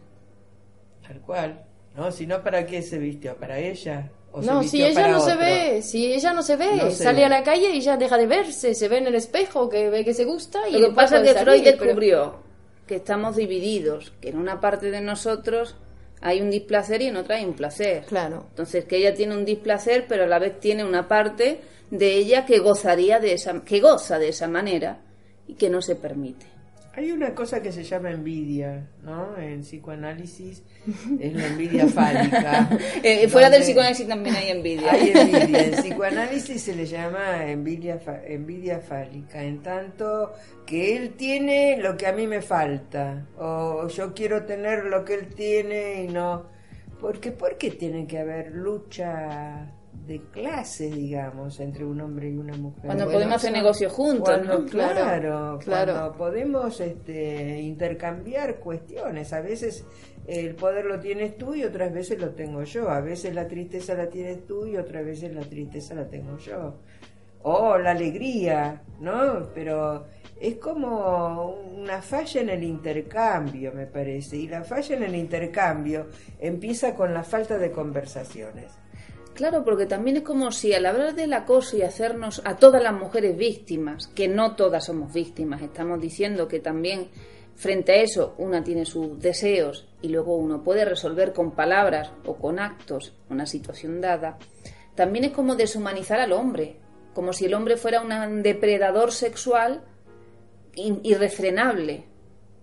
Tal 1.07 1.19
cual. 1.21 1.63
¿No? 1.95 2.11
Si 2.11 2.25
no, 2.27 2.41
¿para 2.43 2.65
qué 2.65 2.81
se 2.81 2.97
vistió? 2.97 3.35
¿Para 3.35 3.59
ella? 3.59 4.09
¿O 4.31 4.41
No, 4.41 4.61
si 4.63 4.83
ella 4.83 5.01
para 5.01 5.11
no 5.13 5.19
se 5.21 5.35
ve, 5.35 5.81
si 5.81 6.13
ella 6.13 6.33
no 6.33 6.43
se 6.43 6.55
ve, 6.55 6.75
No 6.77 6.91
se 6.91 7.03
sale 7.03 7.19
ve. 7.19 7.25
a 7.25 7.29
la 7.29 7.43
calle 7.43 7.71
y 7.71 7.81
ya 7.81 7.97
deja 7.97 8.15
de 8.17 8.27
verse, 8.27 8.75
se 8.75 8.87
ve 8.87 8.99
en 8.99 9.07
el 9.07 9.15
espejo, 9.15 9.67
que 9.69 9.89
ve 9.89 10.05
que 10.05 10.13
se 10.13 10.23
gusta 10.23 10.69
y 10.69 10.73
Lo 10.79 10.89
que 10.89 10.93
pasa 10.95 11.17
es 11.17 11.23
que 11.23 11.33
salir, 11.33 11.43
Freud 11.43 11.63
pero- 11.63 11.77
descubrió 11.85 12.35
que 12.85 12.95
estamos 12.97 13.35
divididos, 13.35 14.13
que 14.21 14.29
en 14.29 14.37
una 14.37 14.59
parte 14.61 14.91
de 14.91 15.01
nosotros 15.01 15.75
hay 16.21 16.41
un 16.41 16.51
displacer 16.51 17.01
y 17.01 17.07
en 17.07 17.17
otra 17.17 17.37
hay 17.37 17.45
un 17.45 17.53
placer. 17.53 18.03
Claro. 18.05 18.45
Entonces, 18.49 18.85
que 18.85 18.97
ella 18.97 19.13
tiene 19.15 19.35
un 19.35 19.45
displacer, 19.45 20.05
pero 20.07 20.25
a 20.25 20.27
la 20.27 20.37
vez 20.37 20.59
tiene 20.59 20.83
una 20.83 21.07
parte 21.07 21.59
de 21.89 22.13
ella 22.15 22.45
que 22.45 22.59
gozaría 22.59 23.19
de 23.19 23.33
esa, 23.33 23.61
que 23.63 23.79
goza 23.79 24.19
de 24.19 24.29
esa 24.29 24.47
manera 24.47 25.01
y 25.47 25.55
que 25.55 25.69
no 25.71 25.81
se 25.81 25.95
permite. 25.95 26.45
Hay 26.99 27.13
una 27.13 27.33
cosa 27.33 27.61
que 27.61 27.71
se 27.71 27.85
llama 27.85 28.11
envidia, 28.11 28.89
¿no? 29.03 29.37
En 29.37 29.61
psicoanálisis 29.61 30.63
es 31.21 31.33
la 31.33 31.47
envidia 31.47 31.87
fálica. 31.87 32.69
Eh, 33.01 33.29
fuera 33.29 33.49
del 33.49 33.61
psicoanálisis 33.61 34.05
también 34.05 34.35
hay 34.35 34.49
envidia. 34.49 34.91
Hay 34.91 35.11
envidia. 35.15 35.63
En 35.63 35.71
psicoanálisis 35.81 36.61
se 36.61 36.75
le 36.75 36.85
llama 36.85 37.45
envidia, 37.45 38.01
envidia 38.27 38.81
fálica, 38.81 39.41
en 39.41 39.63
tanto 39.63 40.33
que 40.65 40.97
él 40.97 41.11
tiene 41.11 41.77
lo 41.77 41.95
que 41.95 42.05
a 42.05 42.11
mí 42.11 42.27
me 42.27 42.41
falta, 42.41 43.27
o 43.37 43.87
yo 43.87 44.13
quiero 44.13 44.43
tener 44.43 44.83
lo 44.83 45.05
que 45.05 45.13
él 45.13 45.27
tiene 45.33 46.03
y 46.03 46.07
no. 46.07 46.47
Porque, 46.99 47.31
¿Por 47.31 47.57
qué 47.57 47.71
tiene 47.71 48.07
que 48.07 48.19
haber 48.19 48.51
lucha 48.51 49.71
de 50.05 50.21
clases, 50.31 50.95
digamos, 50.95 51.59
entre 51.59 51.85
un 51.85 52.01
hombre 52.01 52.29
y 52.29 52.37
una 52.37 52.55
mujer? 52.57 52.85
Cuando 52.85 53.05
Bueno, 53.05 53.17
podemos 53.17 53.35
hacer 53.35 53.51
negocios 53.51 53.91
juntos, 53.93 54.27
Cuando, 54.27 54.59
¿no? 54.59 54.65
Claro, 54.65 54.95
claro, 54.95 55.59
claro. 55.59 55.93
cuando 55.93 56.17
podemos 56.17 56.79
este, 56.79 57.61
intercambiar 57.61 58.59
cuestiones. 58.59 59.31
A 59.33 59.41
veces 59.41 59.85
el 60.27 60.55
poder 60.55 60.85
lo 60.85 60.99
tienes 60.99 61.37
tú 61.37 61.55
y 61.55 61.63
otras 61.63 61.93
veces 61.93 62.19
lo 62.19 62.29
tengo 62.29 62.63
yo. 62.63 62.89
A 62.89 63.01
veces 63.01 63.33
la 63.33 63.47
tristeza 63.47 63.95
la 63.95 64.09
tienes 64.09 64.45
tú 64.45 64.65
y 64.65 64.77
otras 64.77 65.05
veces 65.05 65.33
la 65.33 65.41
tristeza 65.41 65.95
la 65.95 66.07
tengo 66.07 66.37
yo. 66.37 66.75
O 67.41 67.77
la 67.77 67.91
alegría, 67.91 68.81
¿no? 68.99 69.49
Pero 69.55 70.05
es 70.39 70.55
como 70.55 71.51
una 71.77 72.01
falla 72.01 72.41
en 72.41 72.49
el 72.49 72.63
intercambio, 72.63 73.73
me 73.73 73.85
parece. 73.87 74.37
Y 74.37 74.47
la 74.47 74.63
falla 74.63 74.95
en 74.95 75.03
el 75.03 75.15
intercambio 75.15 76.07
empieza 76.39 76.95
con 76.95 77.13
la 77.13 77.23
falta 77.23 77.57
de 77.57 77.71
conversaciones. 77.71 78.71
Claro, 79.33 79.63
porque 79.63 79.85
también 79.85 80.17
es 80.17 80.23
como 80.23 80.51
si 80.51 80.73
al 80.73 80.85
hablar 80.85 81.15
del 81.15 81.31
acoso 81.33 81.77
y 81.77 81.81
hacernos 81.81 82.41
a 82.43 82.57
todas 82.57 82.83
las 82.83 82.93
mujeres 82.93 83.37
víctimas, 83.37 84.07
que 84.07 84.27
no 84.27 84.55
todas 84.55 84.85
somos 84.85 85.13
víctimas, 85.13 85.61
estamos 85.61 86.01
diciendo 86.01 86.47
que 86.47 86.59
también 86.59 87.07
frente 87.55 87.93
a 87.93 88.01
eso 88.01 88.35
una 88.37 88.63
tiene 88.63 88.85
sus 88.85 89.19
deseos 89.19 89.87
y 90.01 90.09
luego 90.09 90.35
uno 90.35 90.63
puede 90.63 90.85
resolver 90.85 91.33
con 91.33 91.51
palabras 91.51 92.11
o 92.25 92.35
con 92.35 92.59
actos 92.59 93.13
una 93.29 93.45
situación 93.45 94.01
dada, 94.01 94.37
también 94.95 95.25
es 95.25 95.31
como 95.31 95.55
deshumanizar 95.55 96.19
al 96.19 96.33
hombre, 96.33 96.77
como 97.13 97.31
si 97.31 97.45
el 97.45 97.53
hombre 97.53 97.77
fuera 97.77 98.01
un 98.01 98.43
depredador 98.43 99.11
sexual 99.11 99.83
irrefrenable, 100.75 102.05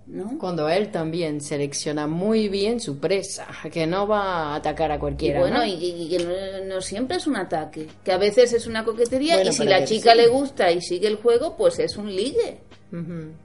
¿no? 0.06 0.38
Cuando 0.38 0.68
él 0.68 0.90
también 0.90 1.40
selecciona 1.40 2.06
muy 2.06 2.48
bien 2.48 2.80
su 2.80 2.98
presa, 2.98 3.46
que 3.72 3.86
no 3.86 4.06
va 4.06 4.52
a 4.52 4.54
atacar 4.56 4.92
a 4.92 4.96
Y 4.96 4.98
cualquiera. 4.98 5.40
bueno, 5.40 5.58
¿no? 5.58 5.66
y, 5.66 6.08
que 6.08 6.24
no, 6.24 6.74
no 6.74 6.80
siempre 6.80 7.16
es 7.16 7.26
un 7.26 7.36
ataque, 7.36 7.88
que 8.04 8.12
a 8.12 8.18
veces 8.18 8.52
es 8.52 8.66
una 8.66 8.84
coquetería 8.84 9.34
Bueno, 9.34 9.50
y 9.50 9.52
si 9.52 9.64
la 9.64 9.84
chica 9.84 10.12
sí. 10.12 10.18
le 10.18 10.28
gusta 10.28 10.70
y 10.70 10.80
sigue 10.80 11.08
el 11.08 11.16
juego, 11.16 11.56
pues 11.56 11.78
es 11.78 11.96
un 11.96 12.14
ligue. 12.14 12.58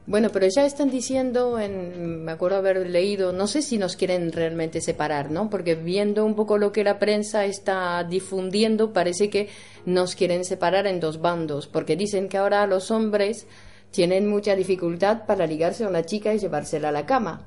Bueno, 0.06 0.30
pero 0.32 0.48
ya 0.48 0.66
están 0.66 0.90
diciendo, 0.90 1.60
en, 1.60 2.24
me 2.24 2.32
acuerdo 2.32 2.58
haber 2.58 2.90
leído, 2.90 3.34
no 3.34 3.48
sé 3.48 3.62
si 3.62 3.78
nos 3.78 3.96
quieren 3.98 4.32
realmente 4.32 4.80
separar, 4.82 5.32
¿no? 5.32 5.50
Porque 5.50 5.76
viendo 5.76 6.24
un 6.24 6.36
poco 6.36 6.58
lo 6.58 6.72
que 6.72 6.84
la 6.84 7.00
prensa 7.00 7.44
está 7.44 8.04
difundiendo, 8.04 8.94
parece 8.94 9.30
que 9.30 9.50
nos 9.86 10.16
quieren 10.16 10.46
separar 10.46 10.88
en 10.88 11.00
dos 11.00 11.20
bandos, 11.20 11.68
porque 11.68 11.96
dicen 11.98 12.30
que 12.30 12.38
ahora 12.38 12.66
los 12.68 12.92
hombres 12.92 13.48
tienen 13.92 14.28
mucha 14.28 14.56
dificultad 14.56 15.26
para 15.26 15.46
ligarse 15.46 15.84
a 15.84 15.88
una 15.90 16.04
chica 16.06 16.34
y 16.34 16.40
llevársela 16.40 16.90
a 16.90 16.92
la 16.94 17.06
cama. 17.06 17.46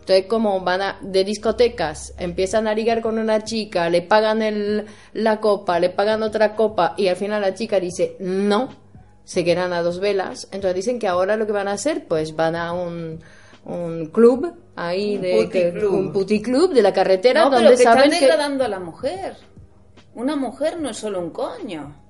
Entonces, 0.00 0.26
como 0.26 0.60
van 0.60 0.82
a, 0.82 0.98
de 1.02 1.24
discotecas, 1.24 2.14
empiezan 2.18 2.68
a 2.68 2.74
ligar 2.74 3.00
con 3.00 3.18
una 3.18 3.42
chica, 3.42 3.90
le 3.90 4.02
pagan 4.02 4.40
el, 4.40 4.86
la 5.14 5.40
copa, 5.40 5.80
le 5.80 5.90
pagan 5.90 6.22
otra 6.22 6.54
copa 6.54 6.94
y 6.96 7.08
al 7.08 7.16
final 7.16 7.42
la 7.42 7.54
chica 7.54 7.80
dice 7.80 8.16
no, 8.20 8.68
se 9.24 9.44
quedan 9.44 9.72
a 9.72 9.82
dos 9.82 9.98
velas. 9.98 10.46
Entonces 10.52 10.76
dicen 10.76 10.98
que 11.00 11.08
ahora 11.08 11.36
lo 11.36 11.44
que 11.46 11.52
van 11.52 11.66
a 11.66 11.72
hacer, 11.72 12.06
pues 12.06 12.36
van 12.36 12.54
a 12.54 12.72
un, 12.72 13.18
un 13.64 14.06
club 14.06 14.52
ahí 14.76 15.16
Un 15.16 15.22
de 15.22 15.48
que- 15.48 15.70
puticlub. 15.72 15.92
un 15.94 16.12
puticlub 16.12 16.72
de 16.72 16.82
la 16.82 16.92
carretera 16.92 17.42
No, 17.44 17.50
pero 17.50 17.62
donde 17.62 17.76
que 17.76 17.82
saben 17.82 18.04
están 18.04 18.18
que 18.20 18.26
degradando 18.26 18.64
a 18.64 18.68
la 18.68 18.78
mujer. 18.78 19.34
Una 20.14 20.36
mujer 20.36 20.78
no 20.78 20.88
es 20.90 20.96
solo 20.98 21.18
un 21.18 21.30
coño. 21.30 22.05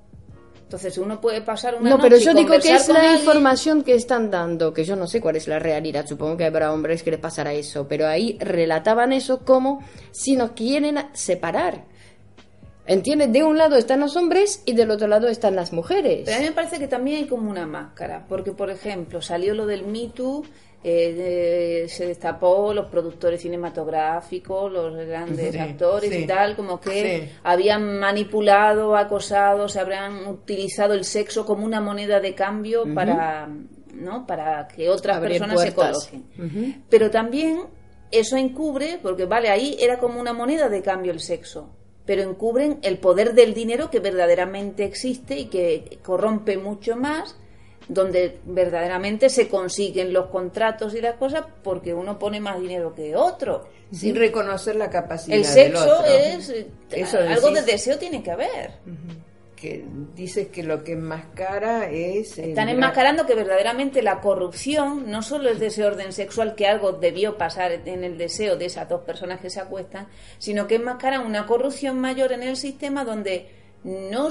Entonces 0.67 0.97
uno 0.97 1.21
puede 1.21 1.39
pasar 1.39 1.75
una 1.79 1.89
No, 1.91 1.97
pero 1.97 2.17
noche 2.17 2.25
yo 2.25 2.33
digo 2.33 2.49
que 2.59 2.75
es 2.75 2.89
la 2.89 2.95
alguien- 2.99 3.15
información 3.19 3.83
que 3.83 3.95
están 3.95 4.29
dando, 4.29 4.73
que 4.73 4.83
yo 4.83 4.97
no 4.97 5.07
sé 5.07 5.21
cuál 5.21 5.37
es 5.37 5.47
la 5.47 5.59
realidad, 5.59 6.05
supongo 6.05 6.35
que 6.35 6.43
habrá 6.43 6.73
hombres 6.73 7.03
que 7.03 7.11
les 7.11 7.21
pasará 7.21 7.53
eso, 7.53 7.87
pero 7.87 8.05
ahí 8.05 8.37
relataban 8.41 9.13
eso 9.13 9.45
como 9.45 9.81
si 10.11 10.35
nos 10.35 10.51
quieren 10.51 10.97
separar. 11.13 11.85
¿Entiendes? 12.85 13.31
De 13.31 13.43
un 13.43 13.57
lado 13.57 13.77
están 13.77 14.01
los 14.01 14.17
hombres 14.17 14.61
y 14.65 14.73
del 14.73 14.91
otro 14.91 15.07
lado 15.07 15.29
están 15.29 15.55
las 15.55 15.71
mujeres. 15.71 16.23
Pero 16.25 16.35
a 16.37 16.39
mí 16.41 16.45
me 16.47 16.51
parece 16.53 16.79
que 16.79 16.87
también 16.89 17.17
hay 17.19 17.27
como 17.27 17.49
una 17.49 17.65
máscara, 17.65 18.25
porque 18.27 18.51
por 18.51 18.69
ejemplo 18.69 19.21
salió 19.21 19.53
lo 19.53 19.65
del 19.65 19.85
Me 19.85 20.07
Too, 20.09 20.43
eh, 20.83 21.13
de- 21.13 21.89
se 21.89 22.05
destapó 22.05 22.73
los 22.73 22.85
productores 22.87 23.41
cinematográficos, 23.41 24.71
los 24.71 24.95
grandes 25.07 25.53
Sí, 25.53 25.59
actores 25.59 26.11
sí, 26.11 26.19
y 26.19 26.27
tal, 26.27 26.55
como 26.55 26.79
que 26.79 27.27
sí. 27.27 27.33
habían 27.43 27.99
manipulado, 27.99 28.95
acosado, 28.95 29.67
se 29.67 29.79
habrían 29.79 30.27
utilizado 30.27 30.93
el 30.93 31.03
sexo 31.03 31.45
como 31.45 31.65
una 31.65 31.81
moneda 31.81 32.19
de 32.19 32.35
cambio 32.35 32.93
para, 32.93 33.49
¿no? 33.93 34.25
para 34.27 34.67
que 34.67 34.89
otras 34.89 35.17
Abrir 35.17 35.39
personas 35.39 35.61
se 35.61 35.73
coloquen. 35.73 36.83
Pero 36.89 37.09
también 37.11 37.63
eso 38.11 38.37
encubre, 38.37 38.99
porque 39.01 39.25
vale, 39.25 39.49
ahí 39.49 39.75
era 39.79 39.97
como 39.99 40.19
una 40.21 40.31
moneda 40.33 40.69
de 40.69 40.81
cambio 40.81 41.11
el 41.11 41.19
sexo, 41.19 41.69
pero 42.05 42.21
encubren 42.21 42.79
el 42.83 42.99
poder 42.99 43.33
del 43.33 43.53
dinero 43.53 43.89
que 43.89 43.99
verdaderamente 43.99 44.85
existe 44.85 45.37
y 45.37 45.45
que 45.47 45.99
corrompe 46.03 46.57
mucho 46.57 46.95
más, 46.95 47.35
donde 47.87 48.39
verdaderamente 48.45 49.29
se 49.29 49.47
consiguen 49.47 50.13
los 50.13 50.27
contratos 50.27 50.93
y 50.93 51.01
las 51.01 51.15
cosas 51.15 51.45
porque 51.63 51.93
uno 51.93 52.19
pone 52.19 52.39
más 52.39 52.59
dinero 52.59 52.93
que 52.93 53.15
otro. 53.15 53.67
Sin 53.91 54.15
reconocer 54.15 54.75
la 54.75 54.89
capacidad 54.89 55.37
El 55.37 55.43
del 55.43 55.51
sexo 55.51 55.99
otro. 55.99 56.05
es 56.05 56.49
eh, 56.49 56.67
Eso 56.91 57.19
algo 57.19 57.51
de 57.51 57.61
deseo 57.61 57.97
tiene 57.97 58.21
que 58.21 58.31
haber. 58.31 58.71
que 59.55 59.85
dices 60.13 60.49
que 60.49 60.61
lo 60.61 60.83
que 60.83 60.91
enmascara 60.91 61.89
es 61.89 62.37
Están 62.37 62.69
enmascarando 62.69 63.25
que 63.25 63.33
verdaderamente 63.33 64.01
la 64.01 64.19
corrupción 64.19 65.09
no 65.09 65.21
solo 65.23 65.49
es 65.49 65.59
de 65.59 65.67
ese 65.67 65.85
orden 65.85 66.11
sexual 66.11 66.53
que 66.55 66.67
algo 66.67 66.91
debió 66.91 67.37
pasar 67.37 67.71
en 67.71 68.03
el 68.03 68.17
deseo 68.17 68.57
de 68.57 68.65
esas 68.65 68.89
dos 68.89 69.01
personas 69.01 69.39
que 69.39 69.49
se 69.49 69.61
acuestan, 69.61 70.07
sino 70.37 70.67
que 70.67 70.75
enmascaran 70.75 71.25
una 71.25 71.45
corrupción 71.45 71.99
mayor 71.99 72.33
en 72.33 72.43
el 72.43 72.57
sistema 72.57 73.05
donde 73.05 73.49
no 73.83 74.29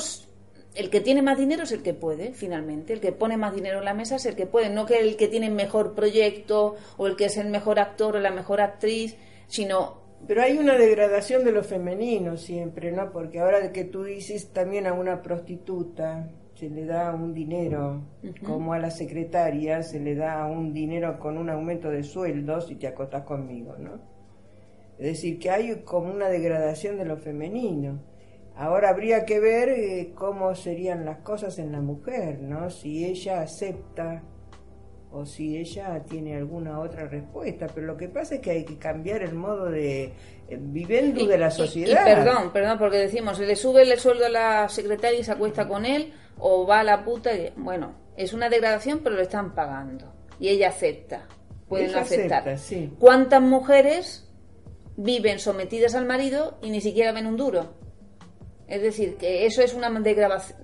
el 0.76 0.90
que 0.90 1.00
tiene 1.00 1.22
más 1.22 1.38
dinero 1.38 1.62
es 1.62 1.72
el 1.72 1.82
que 1.82 1.94
puede, 1.94 2.32
finalmente, 2.32 2.92
el 2.92 3.00
que 3.00 3.12
pone 3.12 3.36
más 3.36 3.54
dinero 3.54 3.78
en 3.78 3.84
la 3.84 3.94
mesa 3.94 4.16
es 4.16 4.26
el 4.26 4.36
que 4.36 4.46
puede, 4.46 4.70
no 4.70 4.86
que 4.86 5.00
el 5.00 5.16
que 5.16 5.28
tiene 5.28 5.50
mejor 5.50 5.94
proyecto 5.94 6.76
o 6.96 7.06
el 7.06 7.16
que 7.16 7.26
es 7.26 7.36
el 7.36 7.48
mejor 7.48 7.78
actor 7.78 8.16
o 8.16 8.20
la 8.20 8.30
mejor 8.30 8.60
actriz, 8.60 9.16
sino 9.48 10.02
Pero 10.26 10.42
hay 10.42 10.58
una 10.58 10.76
degradación 10.76 11.44
de 11.44 11.52
lo 11.52 11.62
femenino 11.62 12.36
siempre, 12.36 12.92
¿no? 12.92 13.10
Porque 13.12 13.40
ahora 13.40 13.72
que 13.72 13.84
tú 13.84 14.04
dices 14.04 14.52
también 14.52 14.86
a 14.86 14.92
una 14.92 15.22
prostituta 15.22 16.30
se 16.54 16.70
le 16.70 16.86
da 16.86 17.14
un 17.14 17.34
dinero, 17.34 18.02
como 18.44 18.72
a 18.72 18.78
la 18.78 18.90
secretaria 18.90 19.82
se 19.82 20.00
le 20.00 20.14
da 20.14 20.46
un 20.46 20.72
dinero 20.72 21.18
con 21.18 21.36
un 21.36 21.50
aumento 21.50 21.90
de 21.90 22.02
sueldo 22.02 22.60
si 22.62 22.76
te 22.76 22.86
acostas 22.86 23.24
conmigo, 23.24 23.76
¿no? 23.78 24.00
Es 24.98 25.06
decir, 25.06 25.38
que 25.38 25.50
hay 25.50 25.82
como 25.84 26.10
una 26.10 26.28
degradación 26.28 26.96
de 26.96 27.04
lo 27.04 27.18
femenino. 27.18 28.00
Ahora 28.56 28.88
habría 28.90 29.24
que 29.26 29.38
ver 29.38 29.68
eh, 29.68 30.12
cómo 30.14 30.54
serían 30.54 31.04
las 31.04 31.18
cosas 31.18 31.58
en 31.58 31.72
la 31.72 31.80
mujer, 31.80 32.40
¿no? 32.40 32.70
Si 32.70 33.04
ella 33.04 33.42
acepta 33.42 34.22
o 35.12 35.24
si 35.26 35.56
ella 35.58 36.02
tiene 36.08 36.36
alguna 36.36 36.80
otra 36.80 37.06
respuesta, 37.06 37.66
pero 37.74 37.86
lo 37.86 37.96
que 37.96 38.08
pasa 38.08 38.36
es 38.36 38.40
que 38.40 38.50
hay 38.50 38.64
que 38.64 38.78
cambiar 38.78 39.22
el 39.22 39.34
modo 39.34 39.66
de 39.70 40.04
eh, 40.04 40.12
viviendo 40.58 41.26
de 41.26 41.38
la 41.38 41.48
y- 41.48 41.52
sociedad. 41.52 42.00
Y, 42.02 42.04
perdón, 42.14 42.50
perdón, 42.52 42.78
porque 42.78 42.96
decimos, 42.98 43.38
le 43.38 43.56
sube 43.56 43.82
el 43.82 43.98
sueldo 43.98 44.26
a 44.26 44.30
la 44.30 44.68
secretaria 44.68 45.20
y 45.20 45.24
se 45.24 45.32
acuesta 45.32 45.68
con 45.68 45.84
él, 45.84 46.12
o 46.38 46.66
va 46.66 46.80
a 46.80 46.84
la 46.84 47.04
puta 47.04 47.34
y, 47.34 47.52
bueno, 47.56 47.94
es 48.16 48.32
una 48.32 48.48
degradación, 48.48 49.00
pero 49.04 49.16
le 49.16 49.22
están 49.22 49.54
pagando. 49.54 50.12
Y 50.40 50.48
ella 50.48 50.68
acepta, 50.68 51.26
pueden 51.68 51.90
Ella 51.90 52.00
aceptar. 52.00 52.40
acepta, 52.48 52.56
sí. 52.58 52.92
¿Cuántas 52.98 53.40
mujeres 53.42 54.30
viven 54.96 55.38
sometidas 55.38 55.94
al 55.94 56.06
marido 56.06 56.58
y 56.62 56.70
ni 56.70 56.80
siquiera 56.80 57.12
ven 57.12 57.26
un 57.26 57.36
duro? 57.36 57.74
Es 58.68 58.82
decir, 58.82 59.16
que 59.16 59.46
eso 59.46 59.62
es 59.62 59.74
una 59.74 59.90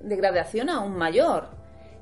degradación 0.03 0.69
aún 0.71 0.97
mayor 0.97 1.47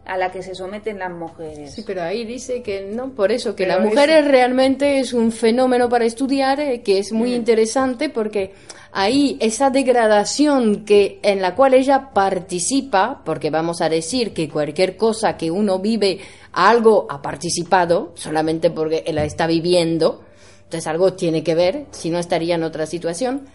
a 0.07 0.17
la 0.17 0.33
que 0.33 0.43
se 0.43 0.55
someten 0.55 0.99
las 0.99 1.11
mujeres. 1.13 1.75
Sí, 1.75 1.85
pero 1.87 2.03
ahí 2.03 2.25
dice 2.25 2.63
que 2.63 2.81
no, 2.91 3.11
por 3.11 3.31
eso, 3.31 3.55
que 3.55 3.65
Pero 3.67 3.79
la 3.79 3.85
mujer 3.87 4.09
eso- 4.11 4.19
es 4.21 4.29
realmente 4.29 4.99
es 4.99 5.13
un 5.13 5.31
fenómeno 5.31 5.89
para 5.89 6.05
estudiar, 6.07 6.59
eh, 6.59 6.81
que 6.83 6.99
es 6.99 7.13
Mm. 7.13 7.17
muy 7.17 7.35
interesante 7.35 8.09
porque 8.09 8.53
ahí 8.93 9.37
esa 9.41 9.69
degradación 9.71 10.85
que 10.87 11.21
en 11.23 11.43
la 11.43 11.55
cual 11.55 11.75
ella 11.75 12.11
participa, 12.15 13.21
porque 13.25 13.51
vamos 13.51 13.83
a 13.83 13.89
decir 13.89 14.33
que 14.33 14.49
cualquier 14.49 14.97
cosa 14.97 15.37
que 15.37 15.51
uno 15.51 15.79
vive, 15.79 16.19
algo 16.53 17.07
ha 17.11 17.21
participado, 17.23 18.13
solamente 18.17 18.71
porque 18.71 19.05
la 19.13 19.25
está 19.25 19.47
viviendo, 19.47 20.23
entonces 20.65 20.87
algo 20.89 21.13
tiene 21.13 21.45
que 21.45 21.55
ver, 21.55 21.85
si 21.93 22.11
no 22.11 22.19
estaría 22.19 22.55
en 22.57 22.65
otra 22.65 22.87
situación, 22.87 23.47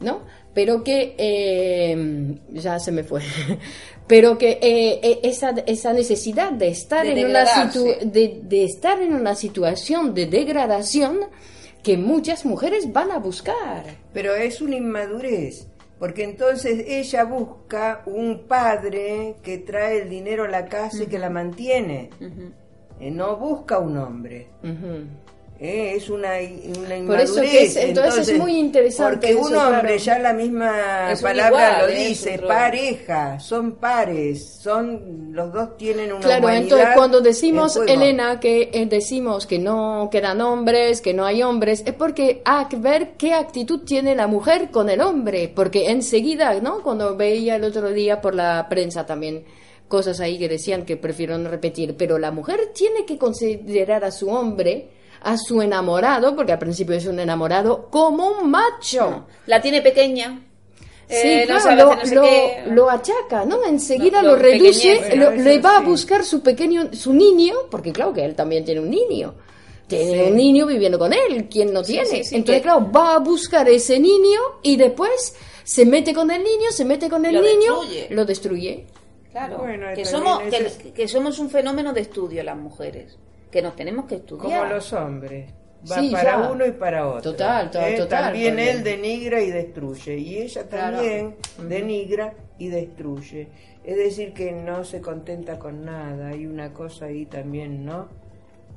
¿no? 0.00 0.22
Pero 0.54 0.84
que 0.84 1.14
eh, 1.18 2.36
ya 2.52 2.78
se 2.78 2.92
me 2.92 3.02
fue. 3.04 3.22
Pero 4.06 4.36
que 4.36 4.58
eh, 4.60 5.00
eh, 5.02 5.20
esa, 5.22 5.50
esa 5.66 5.92
necesidad 5.92 6.52
de 6.52 6.68
estar 6.68 7.06
De 7.06 7.12
en 7.20 7.30
una 7.30 7.46
situ- 7.46 7.98
de, 8.04 8.40
de 8.42 8.64
estar 8.64 9.00
en 9.00 9.14
una 9.14 9.34
situación 9.34 10.12
de 10.14 10.26
degradación 10.26 11.20
que 11.82 11.96
muchas 11.96 12.44
mujeres 12.44 12.92
van 12.92 13.10
a 13.10 13.18
buscar. 13.18 13.84
Pero 14.12 14.34
es 14.34 14.60
una 14.60 14.76
inmadurez, 14.76 15.66
porque 15.98 16.24
entonces 16.24 16.84
ella 16.86 17.24
busca 17.24 18.02
un 18.06 18.46
padre 18.46 19.36
que 19.42 19.58
trae 19.58 20.02
el 20.02 20.10
dinero 20.10 20.44
a 20.44 20.48
la 20.48 20.66
casa 20.66 21.02
y 21.04 21.06
que 21.06 21.18
la 21.18 21.30
mantiene. 21.30 22.10
Eh, 23.00 23.10
no 23.10 23.36
busca 23.36 23.78
un 23.80 23.96
hombre. 23.98 24.48
Eh, 25.60 25.94
es 25.96 26.10
una, 26.10 26.30
una 26.30 26.96
inmadurez. 26.96 27.06
Por 27.06 27.20
eso 27.20 27.40
que 27.40 27.64
es- 27.64 27.76
entonces 27.76 28.28
es 28.28 28.38
muy 28.38 28.58
interesante 28.58 29.32
Porque 29.32 29.36
un 29.36 29.54
hombre, 29.56 29.80
claro. 29.82 29.96
ya 29.96 30.18
la 30.18 30.32
misma 30.32 31.12
Es 31.12 31.22
palabra 31.22 31.48
igual, 31.48 31.82
lo 31.82 31.88
es 31.96 32.08
dice, 32.08 32.38
pareja, 32.40 33.38
son 33.38 33.76
pares, 33.76 34.44
son 34.60 35.28
los 35.32 35.52
dos 35.52 35.76
tienen 35.76 36.12
una 36.12 36.20
Claro, 36.20 36.50
entonces 36.50 36.88
cuando 36.96 37.20
decimos. 37.20 37.76
Elena, 37.86 38.40
que 38.40 38.68
eh, 38.72 38.86
decimos 38.86 39.46
que 39.46 39.60
no 39.60 40.08
quedan 40.10 40.40
hombres, 40.40 41.00
que 41.00 41.14
no 41.14 41.24
hay 41.24 41.42
hombres, 41.44 41.84
es 41.86 41.94
porque 41.94 42.42
hay 42.44 42.64
que 42.66 42.76
ver 42.76 43.12
qué 43.16 43.32
actitud 43.34 43.84
tiene 43.84 44.16
la 44.16 44.26
mujer 44.26 44.70
con 44.72 44.90
el 44.90 45.00
hombre, 45.00 45.52
porque 45.54 45.88
enseguida, 45.90 46.52
¿no? 46.60 46.82
Cuando 46.82 47.16
veía 47.16 47.56
el 47.56 47.64
otro 47.64 47.90
día 47.90 48.20
por 48.20 48.34
la 48.34 48.66
prensa 48.68 49.06
también 49.06 49.44
cosas 49.86 50.18
ahí 50.18 50.36
que 50.38 50.48
decían 50.48 50.84
que 50.84 50.96
prefiero 50.96 51.38
no 51.38 51.48
repetir, 51.48 51.96
pero 51.96 52.18
la 52.18 52.32
mujer 52.32 52.72
tiene 52.74 53.04
que 53.06 53.16
considerar 53.18 54.02
a 54.04 54.10
su 54.10 54.28
hombre, 54.30 54.88
a 55.24 55.36
su 55.38 55.60
enamorado, 55.62 56.36
porque 56.36 56.52
al 56.52 56.58
principio 56.58 56.94
es 56.96 57.06
un 57.06 57.18
enamorado, 57.18 57.88
como 57.90 58.28
un 58.28 58.50
macho. 58.50 59.26
La 59.46 59.60
tiene 59.60 59.80
pequeña. 59.82 60.40
Sí, 61.08 61.16
eh, 61.16 61.40
no 61.42 61.46
claro, 61.56 61.60
sabe 61.62 61.76
lo, 61.82 61.92
hacer 61.92 61.98
no 62.02 62.06
sé 62.08 62.14
lo- 62.14 62.22
qué. 62.22 62.62
lo 62.74 62.90
achaca, 62.90 63.44
¿no? 63.44 63.64
Enseguida 63.64 64.22
Lo- 64.22 64.30
lo, 64.30 64.36
lo 64.36 64.42
reduce, 64.42 64.98
Bueno, 65.16 65.30
le 65.32 65.58
va 65.58 65.76
a 65.76 65.80
sí. 65.80 65.84
buscar 65.86 66.24
su 66.24 66.40
pequeño, 66.42 66.90
su 66.94 67.12
niño, 67.12 67.54
porque 67.70 67.92
claro 67.92 68.12
que 68.14 68.24
él 68.24 68.34
también 68.34 68.64
tiene 68.64 68.80
un 68.80 68.90
niño. 68.90 69.34
Tiene 69.86 70.12
Sí. 70.24 70.30
un 70.30 70.36
niño 70.36 70.66
viviendo 70.66 70.98
con 70.98 71.12
él, 71.12 71.46
¿quién 71.50 71.72
no 71.74 71.84
Sí, 71.84 71.92
tiene? 71.92 72.06
sí, 72.08 72.24
sí, 72.24 72.36
Entonces, 72.36 72.62
que- 72.62 72.68
claro, 72.68 72.90
va 72.90 73.16
a 73.16 73.18
buscar 73.18 73.68
ese 73.68 74.00
niño 74.00 74.40
y 74.62 74.76
después 74.76 75.36
se 75.62 75.84
mete 75.84 76.14
con 76.14 76.30
el 76.30 76.42
niño, 76.42 76.70
se 76.70 76.86
mete 76.86 77.10
con 77.10 77.22
el 77.26 77.34
Lo 77.34 77.42
niño, 77.42 77.80
destruye. 77.80 78.06
lo 78.10 78.24
destruye. 78.24 78.86
Claro, 79.30 79.58
Bueno, 79.58 79.86
que, 79.94 80.04
somos, 80.06 80.40
que 80.94 81.06
somos 81.08 81.38
un 81.38 81.50
fenómeno 81.50 81.92
de 81.92 82.00
estudio 82.00 82.42
las 82.44 82.56
mujeres, 82.56 83.18
que 83.54 83.62
nos 83.62 83.76
tenemos 83.76 84.06
que 84.06 84.16
estudiar. 84.16 84.42
Como 84.62 84.64
los 84.74 84.92
hombres. 84.92 85.48
Va 85.88 86.00
Sí, 86.00 86.10
para 86.10 86.42
ya. 86.42 86.50
uno 86.50 86.66
y 86.66 86.72
para 86.72 87.06
otro. 87.06 87.30
Total, 87.30 87.70
to- 87.70 87.80
Eh, 87.80 87.96
total, 87.98 88.24
También 88.24 88.54
porque- 88.54 88.70
él 88.72 88.82
denigra 88.82 89.40
y 89.42 89.50
destruye. 89.52 90.16
Y 90.18 90.38
ella 90.38 90.66
Claro. 90.68 90.96
también 90.96 91.36
denigra 91.68 92.34
y 92.58 92.68
destruye. 92.68 93.48
Es 93.84 93.96
decir, 93.96 94.32
que 94.32 94.50
no 94.50 94.82
se 94.82 95.00
contenta 95.00 95.56
con 95.60 95.84
nada. 95.84 96.30
Hay 96.30 96.46
una 96.46 96.72
cosa 96.72 97.04
ahí 97.04 97.26
también, 97.26 97.84
¿no? 97.84 98.08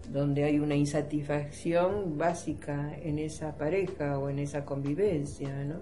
Donde 0.10 0.44
hay 0.44 0.60
una 0.60 0.76
insatisfacción 0.76 2.18
básica 2.20 2.92
en 3.02 3.18
esa 3.18 3.58
pareja 3.58 4.20
o 4.20 4.30
en 4.30 4.38
esa 4.40 4.64
convivencia, 4.64 5.50
¿no? 5.66 5.78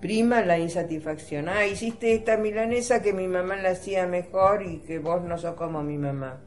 Prima 0.00 0.42
la 0.42 0.58
insatisfacción. 0.58 1.48
Ah, 1.48 1.66
hiciste 1.66 2.12
esta 2.14 2.36
milanesa 2.36 3.02
que 3.02 3.12
mi 3.12 3.26
mamá 3.26 3.56
la 3.56 3.70
hacía 3.70 4.06
mejor 4.06 4.62
y 4.62 4.78
que 4.78 4.98
vos 5.00 5.22
no 5.22 5.38
sos 5.38 5.54
como 5.54 5.82
mi 5.82 5.98
mamá. 5.98 6.40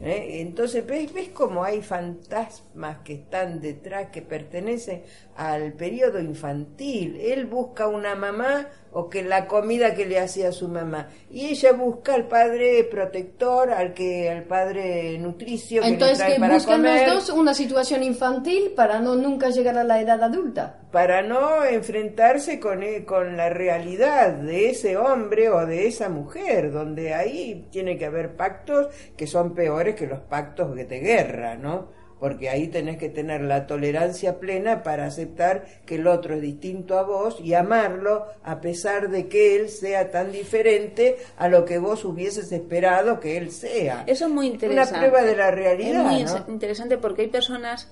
¿Eh? 0.00 0.40
Entonces, 0.40 0.86
¿ves, 0.86 1.12
¿ves 1.12 1.28
cómo 1.30 1.64
hay 1.64 1.82
fantasmas 1.82 2.98
que 3.04 3.14
están 3.14 3.60
detrás, 3.60 4.10
que 4.10 4.22
pertenecen 4.22 5.02
al 5.36 5.72
periodo 5.72 6.20
infantil? 6.20 7.18
Él 7.20 7.46
busca 7.46 7.88
una 7.88 8.14
mamá 8.14 8.68
o 8.94 9.10
que 9.10 9.22
la 9.22 9.46
comida 9.46 9.94
que 9.94 10.06
le 10.06 10.18
hacía 10.18 10.52
su 10.52 10.68
mamá. 10.68 11.08
Y 11.30 11.46
ella 11.46 11.72
busca 11.72 12.14
al 12.14 12.28
padre 12.28 12.84
protector, 12.84 13.70
al 13.70 13.92
que 13.92 14.30
al 14.30 14.44
padre 14.44 15.18
nutricio 15.18 15.82
que 15.82 15.88
Entonces, 15.88 16.18
trae 16.18 16.34
que 16.34 16.40
para 16.40 16.54
buscan 16.54 16.76
comer, 16.78 17.08
los 17.08 17.26
dos 17.26 17.36
una 17.36 17.52
situación 17.54 18.02
infantil 18.04 18.72
para 18.74 19.00
no 19.00 19.16
nunca 19.16 19.50
llegar 19.50 19.76
a 19.76 19.84
la 19.84 20.00
edad 20.00 20.22
adulta. 20.22 20.78
para 20.92 21.22
no 21.22 21.64
enfrentarse 21.64 22.60
con, 22.60 22.82
e- 22.84 23.04
con 23.04 23.36
la 23.36 23.48
realidad 23.48 24.30
de 24.30 24.70
ese 24.70 24.96
hombre 24.96 25.48
o 25.50 25.66
de 25.66 25.88
esa 25.88 26.08
mujer, 26.08 26.70
donde 26.70 27.12
ahí 27.14 27.66
tiene 27.72 27.98
que 27.98 28.06
haber 28.06 28.36
pactos 28.36 28.88
que 29.16 29.26
son 29.26 29.54
peores 29.54 29.96
que 29.96 30.06
los 30.06 30.20
pactos 30.20 30.74
de 30.76 30.84
guerra, 31.00 31.56
¿no? 31.56 31.88
Porque 32.20 32.48
ahí 32.48 32.68
tenés 32.68 32.96
que 32.96 33.08
tener 33.08 33.42
la 33.42 33.66
tolerancia 33.66 34.38
plena 34.38 34.82
para 34.82 35.06
aceptar 35.06 35.64
que 35.84 35.96
el 35.96 36.06
otro 36.06 36.34
es 36.34 36.40
distinto 36.40 36.98
a 36.98 37.02
vos 37.02 37.38
y 37.40 37.54
amarlo 37.54 38.26
a 38.42 38.60
pesar 38.60 39.10
de 39.10 39.28
que 39.28 39.56
él 39.56 39.68
sea 39.68 40.10
tan 40.10 40.32
diferente 40.32 41.16
a 41.36 41.48
lo 41.48 41.64
que 41.64 41.78
vos 41.78 42.04
hubieses 42.04 42.50
esperado 42.52 43.20
que 43.20 43.36
él 43.36 43.50
sea. 43.50 44.04
Eso 44.06 44.26
es 44.26 44.30
muy 44.30 44.46
interesante. 44.46 44.90
Una 44.90 44.98
prueba 45.00 45.22
de 45.22 45.36
la 45.36 45.50
realidad, 45.50 46.18
Es 46.18 46.30
muy 46.46 46.52
interesante 46.54 46.96
porque 46.98 47.22
hay 47.22 47.28
personas 47.28 47.88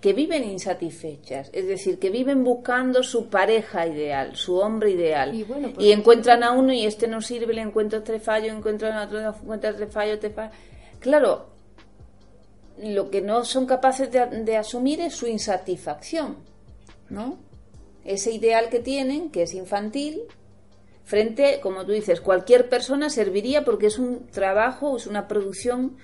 que 0.00 0.12
viven 0.12 0.44
insatisfechas, 0.44 1.48
es 1.54 1.66
decir, 1.66 1.98
que 1.98 2.10
viven 2.10 2.44
buscando 2.44 3.02
su 3.02 3.30
pareja 3.30 3.86
ideal, 3.86 4.36
su 4.36 4.58
hombre 4.58 4.90
ideal, 4.90 5.34
Y 5.34 5.44
bueno, 5.44 5.70
pues- 5.74 5.86
y 5.86 5.92
encuentran 5.92 6.42
a 6.42 6.52
uno 6.52 6.74
y 6.74 6.84
este 6.84 7.08
no 7.08 7.22
sirve, 7.22 7.54
le 7.54 7.62
encuentro 7.62 8.02
tres 8.02 8.22
fallos, 8.22 8.54
encuentran 8.54 8.92
a 8.92 9.04
otro, 9.04 9.18
le 9.18 9.26
encuentran 9.28 9.76
tres 9.76 9.90
fallos, 9.90 10.20
tres 10.20 10.34
fallos. 10.34 10.52
Claro, 11.00 11.53
lo 12.78 13.10
que 13.10 13.20
no 13.20 13.44
son 13.44 13.66
capaces 13.66 14.10
de, 14.10 14.26
de 14.26 14.56
asumir 14.56 15.00
es 15.00 15.14
su 15.14 15.26
insatisfacción, 15.26 16.38
¿no? 17.10 17.38
Ese 18.04 18.32
ideal 18.32 18.68
que 18.68 18.80
tienen, 18.80 19.30
que 19.30 19.42
es 19.44 19.54
infantil, 19.54 20.22
frente, 21.04 21.60
como 21.60 21.84
tú 21.84 21.92
dices, 21.92 22.20
cualquier 22.20 22.68
persona 22.68 23.10
serviría 23.10 23.64
porque 23.64 23.86
es 23.86 23.98
un 23.98 24.26
trabajo, 24.28 24.96
es 24.96 25.06
una 25.06 25.28
producción 25.28 25.96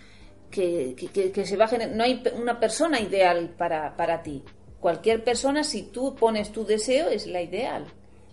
que, 0.51 0.95
que- 1.13 1.31
que- 1.33 1.47
se 1.47 1.57
va 1.57 1.67
a 1.67 1.69
generar. 1.69 1.95
No 1.97 2.05
hay 2.05 2.23
una 2.37 2.59
persona 2.59 3.01
ideal 3.01 3.55
para, 3.57 3.97
para 3.97 4.23
ti. 4.23 4.43
Cualquier 4.81 5.23
persona, 5.23 5.63
si 5.63 5.83
tú 5.85 6.15
pones 6.15 6.51
tu 6.53 6.65
deseo, 6.65 7.09
es 7.09 7.27
la 7.27 7.43
ideal. 7.43 7.87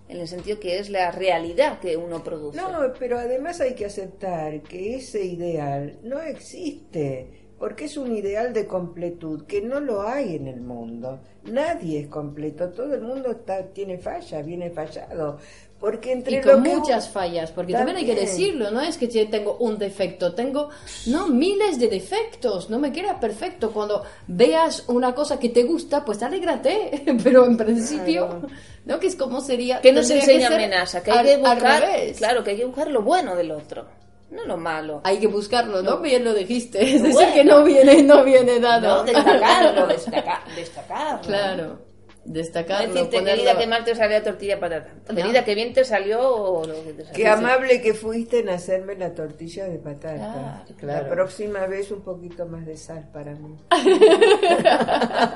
En 0.10 0.18
el 0.22 0.28
sentido 0.28 0.58
que 0.60 0.80
es 0.80 0.90
la 0.90 1.12
realidad 1.12 1.80
que 1.80 1.98
uno 1.98 2.24
produce. 2.24 2.58
No, 2.58 2.72
pero 2.98 3.20
además 3.20 3.60
hay 3.60 3.76
que 3.76 3.86
aceptar 3.86 4.62
que 4.62 4.96
ese 4.96 5.26
ideal 5.26 6.00
no 6.04 6.22
existe, 6.22 7.47
porque 7.60 7.86
es 7.86 7.98
un 7.98 8.16
ideal 8.16 8.54
de 8.54 8.68
completud 8.68 9.44
que 9.46 9.62
no 9.62 9.80
lo 9.80 10.02
hay 10.08 10.36
en 10.36 10.48
el 10.48 10.62
mundo. 10.62 11.20
Nadie 11.46 12.02
es 12.02 12.08
completo, 12.08 12.70
todo 12.70 12.94
el 12.94 13.02
mundo 13.02 13.32
está, 13.32 13.64
tiene 13.68 13.98
falla, 13.98 14.42
viene 14.42 14.70
fallado. 14.70 15.38
Porque 15.80 16.12
entre 16.12 16.38
y 16.38 16.42
con 16.42 16.64
lo 16.64 16.70
muchas 16.76 17.08
fallas, 17.08 17.52
porque 17.52 17.74
también. 17.74 17.98
hay 17.98 18.06
que 18.06 18.16
decirlo, 18.16 18.72
no 18.72 18.82
es 18.82 18.98
que 18.98 19.08
yo 19.08 19.30
tengo 19.30 19.58
un 19.60 19.78
defecto, 19.78 20.34
tengo 20.34 20.70
no 21.06 21.28
miles 21.28 21.80
de 21.80 21.88
defectos, 21.88 22.72
no 22.72 22.80
me 22.80 22.92
queda 22.92 23.20
perfecto. 23.20 23.72
Cuando 23.72 24.02
veas 24.26 24.86
una 24.88 25.14
cosa 25.14 25.38
que 25.40 25.50
te 25.50 25.62
gusta, 25.64 26.04
pues 26.04 26.24
alégrate, 26.24 27.04
pero 27.24 27.46
en 27.46 27.58
principio, 27.58 28.42
¿no? 28.86 29.00
Que 29.00 29.06
es 29.06 29.16
como 29.16 29.40
sería. 29.40 29.80
que 29.80 29.92
nos 29.94 30.08
tendría 30.08 30.26
que 30.26 30.34
enseña 30.36 30.56
amenaza, 30.56 31.04
que 31.04 31.12
hay 31.12 31.18
al- 31.20 31.26
que 31.26 31.34
al 31.34 31.40
buscar, 31.42 31.82
revés. 31.84 32.18
claro, 32.18 32.44
que 32.44 32.50
hay 32.52 32.58
que 32.58 32.66
buscar 32.66 32.90
lo 32.90 33.04
bueno 33.04 33.36
del 33.36 33.52
otro, 33.52 33.86
no 34.30 34.46
lo 34.46 34.58
malo. 34.58 35.02
Hay 35.04 35.20
que 35.20 35.28
buscarlo, 35.28 35.82
¿no? 35.82 35.98
Bien 36.00 36.24
lo 36.24 36.34
dijiste, 36.34 36.82
es 36.96 37.04
decir, 37.04 37.28
que 37.34 37.44
no 37.44 37.64
viene, 37.64 38.04
no 38.04 38.24
viene 38.24 38.60
dado. 38.60 38.98
No, 38.98 39.04
destacarlo, 39.04 39.88
destaca- 39.88 40.44
destacarlo. 40.56 41.22
claro, 41.22 41.80
destacarlo. 42.28 42.94
Decirte, 42.94 43.18
ponerlo- 43.18 43.44
querida, 43.44 43.58
que 43.58 43.68
mal 43.68 43.84
te 43.84 43.96
salió 43.96 44.18
la 44.20 44.24
tortilla 44.24 44.60
patata. 44.60 44.90
Querida, 45.16 45.44
que 45.44 45.56
bien 45.56 45.74
te 45.74 45.84
salió 45.84 46.62
lo 46.66 46.84
que 46.84 46.94
te 46.94 47.02
salió. 47.06 47.14
Qué 47.16 47.28
amable 47.28 47.82
que 47.82 47.94
fuiste 47.94 48.40
en 48.40 48.50
hacerme 48.50 48.96
la 48.96 49.14
tortilla 49.14 49.66
de 49.66 49.78
patata. 49.80 50.64
Claro, 50.78 51.04
La 51.04 51.10
próxima 51.10 51.66
vez 51.66 51.90
un 51.92 52.02
poquito 52.02 52.46
más 52.46 52.66
de 52.66 52.78
sal 52.78 53.10
para 53.12 53.32
mí. 53.34 53.56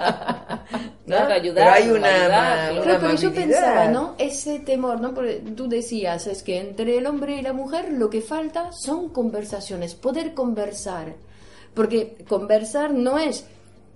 Claro, 1.06 1.34
ayudar, 1.34 1.56
Pero 1.66 1.72
hay 1.72 1.90
una, 1.90 2.08
ayudar, 2.08 2.30
ma- 2.30 2.56
claro. 2.56 2.74
una 2.76 2.84
Claro, 2.84 3.00
pero 3.02 3.16
yo 3.16 3.34
pensaba, 3.34 3.88
¿no? 3.88 4.16
Ese 4.18 4.60
temor, 4.60 5.02
¿no? 5.02 5.14
Porque 5.14 5.42
tú 5.58 5.68
decías, 5.68 6.28
es 6.28 6.42
que 6.44 6.60
entre 6.60 6.98
el 6.98 7.06
hombre 7.06 7.36
y 7.36 7.42
la 7.42 7.52
mujer 7.54 7.92
lo 7.92 8.10
que 8.10 8.22
falta 8.22 8.72
son 8.72 9.10
conversaciones, 9.10 9.94
poder 9.96 10.34
conversar. 10.34 11.16
Porque 11.74 12.16
conversar 12.30 12.94
no 12.94 13.18
es, 13.20 13.46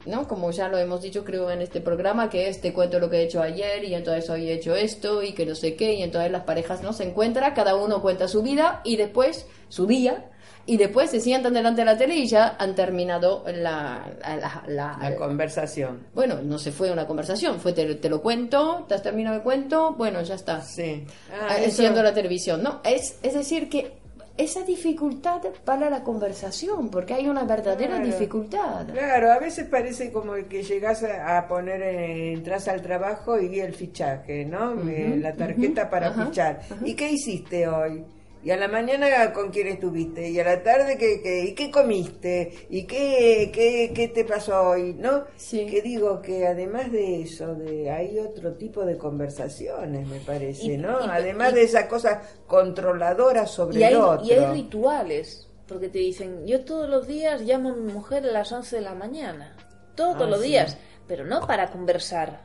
¿no? 0.05 0.27
Como 0.27 0.51
ya 0.51 0.67
lo 0.67 0.77
hemos 0.77 1.01
dicho, 1.01 1.23
creo, 1.23 1.49
en 1.51 1.61
este 1.61 1.81
programa, 1.81 2.29
que 2.29 2.47
es 2.47 2.61
te 2.61 2.73
cuento 2.73 2.99
lo 2.99 3.09
que 3.09 3.17
he 3.17 3.23
hecho 3.23 3.41
ayer 3.41 3.83
y 3.83 3.93
entonces 3.95 4.29
hoy 4.29 4.49
he 4.49 4.53
hecho 4.53 4.75
esto 4.75 5.23
y 5.23 5.33
que 5.33 5.45
no 5.45 5.55
sé 5.55 5.75
qué, 5.75 5.93
y 5.93 6.03
entonces 6.03 6.31
las 6.31 6.43
parejas 6.43 6.81
no 6.83 6.93
se 6.93 7.03
encuentran, 7.03 7.53
cada 7.53 7.75
uno 7.75 8.01
cuenta 8.01 8.27
su 8.27 8.41
vida 8.43 8.81
y 8.83 8.97
después 8.97 9.47
su 9.69 9.85
día. 9.87 10.29
Y 10.67 10.77
después 10.77 11.11
se 11.11 11.19
sientan 11.19 11.53
delante 11.53 11.81
de 11.81 11.85
la 11.85 11.95
tele 11.95 12.15
y 12.15 12.25
ya 12.25 12.55
han 12.57 12.73
terminado 12.73 13.43
la, 13.45 14.03
la, 14.19 14.35
la- 14.39 14.63
la- 14.67 14.97
La 15.11 15.15
conversación. 15.15 16.07
bueno, 16.15 16.41
no 16.41 16.57
se 16.57 16.71
fue 16.71 16.89
una 16.91 17.05
conversación, 17.05 17.59
fue 17.59 17.71
te, 17.71 17.93
te 17.93 18.09
lo 18.09 18.19
cuento, 18.19 18.83
te 18.87 18.95
has 18.95 19.03
terminado 19.03 19.35
el 19.35 19.43
cuento, 19.43 19.93
bueno, 19.95 20.23
ya 20.23 20.33
está. 20.33 20.61
Sí. 20.63 21.05
Ah, 21.31 21.49
Ah, 21.51 21.57
eso- 21.59 21.83
la 22.01 22.13
televisión, 22.15 22.63
¿no? 22.63 22.81
Es, 22.83 23.19
es 23.21 23.35
decir, 23.35 23.69
que 23.69 23.93
esa 24.37 24.63
dificultad 24.63 25.41
para 25.63 25.89
la 25.89 26.03
conversación, 26.03 26.89
porque 26.89 27.13
hay 27.13 27.27
una 27.29 27.43
verdadera 27.45 27.95
Claro. 27.95 28.05
dificultad. 28.05 28.87
Claro, 28.87 29.31
a 29.31 29.39
veces 29.39 29.67
parece 29.67 30.11
como 30.11 30.33
que 30.49 30.63
llegas 30.63 31.03
a, 31.03 31.47
poner, 31.47 31.81
eh, 31.81 32.33
entras 32.33 32.67
al 32.67 32.81
trabajo 32.81 33.39
y 33.39 33.59
el 33.59 33.73
fichaje, 33.73 34.45
¿no? 34.45 34.73
Eh, 34.89 35.17
la 35.21 35.33
tarjeta 35.33 35.89
para 35.89 36.11
fichar. 36.11 36.59
¿Y 36.83 36.93
qué 36.95 37.11
hiciste 37.11 37.67
hoy? 37.67 38.03
Y 38.45 38.51
a 38.51 38.57
la 38.57 38.67
mañana 38.67 39.33
con 39.33 39.49
quién 39.49 39.65
estuviste, 39.65 40.29
y 40.29 40.39
a 40.39 40.43
la 40.43 40.61
tarde 40.61 40.99
qué, 40.99 41.19
qué, 41.23 41.45
y 41.45 41.55
qué 41.55 41.71
comiste, 41.71 42.67
y 42.69 42.83
qué, 42.85 43.49
qué, 43.51 43.91
qué 43.95 44.07
te 44.09 44.23
pasó 44.23 44.61
hoy, 44.69 44.93
¿no? 44.93 45.23
Sí. 45.35 45.65
Que 45.65 45.81
digo 45.81 46.21
que 46.21 46.45
además 46.45 46.91
de 46.91 47.23
eso, 47.23 47.55
de 47.55 47.89
hay 47.89 48.19
otro 48.19 48.53
tipo 48.53 48.85
de 48.85 48.99
conversaciones, 48.99 50.07
me 50.07 50.19
parece, 50.19 50.63
Y- 50.73 50.77
¿no? 50.77 51.03
y- 51.03 51.09
además 51.09 51.53
y- 51.53 51.55
de 51.55 51.63
esa 51.63 51.87
cosa 51.87 52.21
controladora 52.45 53.47
sobre 53.47 53.79
Y 53.79 53.83
hay, 53.83 53.93
el 53.95 53.99
otro. 53.99 54.25
y 54.27 54.31
hay 54.33 54.45
rituales, 54.53 55.49
porque 55.67 55.89
te 55.89 55.97
dicen, 55.97 56.45
yo 56.45 56.63
todos 56.65 56.87
los 56.87 57.07
días 57.07 57.41
llamo 57.41 57.69
a 57.71 57.75
mi 57.75 57.91
mujer 57.91 58.25
a 58.25 58.31
las 58.31 58.51
11 58.51 58.75
de 58.75 58.81
la 58.83 58.93
mañana, 58.93 59.55
todos 59.95 60.17
Ah, 60.21 60.25
los 60.29 60.41
sí. 60.41 60.49
días, 60.49 60.77
pero 61.07 61.25
no 61.25 61.47
para 61.47 61.71
conversar, 61.71 62.41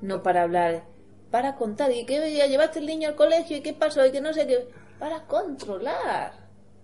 no 0.00 0.20
para 0.24 0.42
hablar, 0.42 0.82
para 1.30 1.54
contar, 1.54 1.92
¿y 1.92 2.04
qué 2.06 2.18
llevaste 2.48 2.80
el 2.80 2.86
niño 2.86 3.08
al 3.08 3.14
colegio? 3.14 3.56
¿Y 3.56 3.60
qué 3.60 3.72
pasó? 3.72 4.04
¿Y 4.04 4.10
qué 4.10 4.20
no 4.20 4.32
sé 4.32 4.48
qué? 4.48 4.66
Para 4.98 5.26
controlar, 5.26 6.32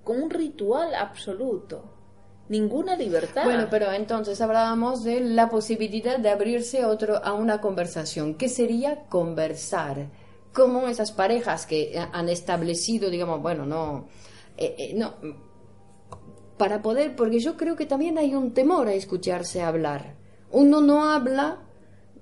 con 0.05 0.23
un 0.23 0.31
ritual 0.31 0.95
absoluto, 0.95 1.85
ninguna 2.49 2.97
libertad. 2.97 3.45
Bueno, 3.45 3.69
pero 3.71 3.91
entonces 3.93 4.41
hablábamos 4.41 5.05
de 5.05 5.21
la 5.21 5.49
posibilidad 5.49 6.19
de 6.19 6.29
abrirse 6.29 6.85
otro 6.85 7.25
a 7.25 7.33
una 7.33 7.61
conversación. 7.61 8.35
¿Qué 8.35 8.49
sería 8.49 9.05
conversar? 9.09 10.09
Como 10.53 10.89
esas 10.89 11.13
parejas 11.13 11.65
que 11.65 11.97
han 12.13 12.29
establecido, 12.29 13.09
digamos, 13.09 13.41
bueno, 13.41 13.65
no, 13.65 14.09
eh, 14.57 14.75
eh, 14.77 14.95
no, 14.95 15.15
para 16.57 16.83
poder, 16.83 17.15
porque 17.15 17.39
yo 17.39 17.57
creo 17.57 17.77
que 17.77 17.87
también 17.87 18.19
hay 18.19 18.35
un 18.35 18.53
temor 18.53 18.89
a 18.89 18.95
escucharse 18.95 19.63
hablar. 19.63 20.17
Uno 20.51 20.81
no 20.81 21.09
habla 21.09 21.63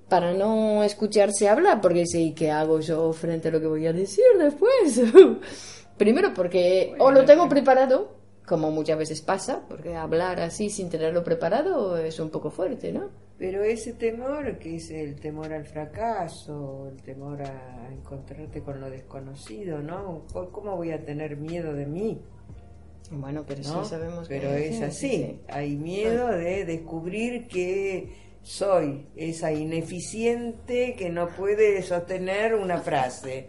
para 0.07 0.33
no 0.33 0.83
escucharse 0.83 1.49
hablar, 1.49 1.81
porque 1.81 2.05
sí, 2.05 2.33
¿qué 2.35 2.51
hago 2.51 2.79
yo 2.79 3.11
frente 3.13 3.47
a 3.49 3.51
lo 3.51 3.59
que 3.59 3.67
voy 3.67 3.87
a 3.87 3.93
decir 3.93 4.25
después? 4.37 5.01
Primero 5.99 6.33
porque 6.33 6.95
o 6.97 7.11
lo 7.11 7.25
tengo 7.25 7.47
preparado, 7.47 8.15
como 8.47 8.71
muchas 8.71 8.97
veces 8.97 9.21
pasa, 9.21 9.61
porque 9.69 9.95
hablar 9.95 10.39
así 10.39 10.71
sin 10.71 10.89
tenerlo 10.89 11.23
preparado 11.23 11.95
es 11.97 12.19
un 12.19 12.31
poco 12.31 12.49
fuerte, 12.49 12.91
¿no? 12.91 13.09
Pero 13.37 13.63
ese 13.63 13.93
temor, 13.93 14.57
que 14.57 14.77
es 14.77 14.89
el 14.91 15.19
temor 15.19 15.53
al 15.53 15.65
fracaso, 15.65 16.87
el 16.91 17.01
temor 17.03 17.41
a 17.43 17.89
encontrarte 17.91 18.61
con 18.61 18.81
lo 18.81 18.89
desconocido, 18.89 19.79
¿no? 19.79 20.23
¿Por- 20.33 20.51
¿Cómo 20.51 20.75
voy 20.75 20.91
a 20.91 21.03
tener 21.05 21.37
miedo 21.37 21.73
de 21.73 21.85
mí? 21.85 22.19
Bueno, 23.11 23.43
pero 23.47 23.61
¿no? 23.63 23.83
sí 23.83 23.89
sabemos 23.89 24.27
que 24.27 24.39
Pero 24.39 24.53
es 24.53 24.77
sí, 24.77 24.83
así, 24.83 25.09
sí, 25.09 25.17
sí. 25.17 25.39
hay 25.49 25.75
miedo 25.77 26.27
de 26.29 26.65
descubrir 26.65 27.47
que 27.47 28.13
soy 28.41 29.07
esa 29.15 29.51
ineficiente 29.51 30.95
que 30.97 31.09
no 31.09 31.27
puede 31.29 31.81
sostener 31.81 32.55
una 32.55 32.77
frase, 32.79 33.47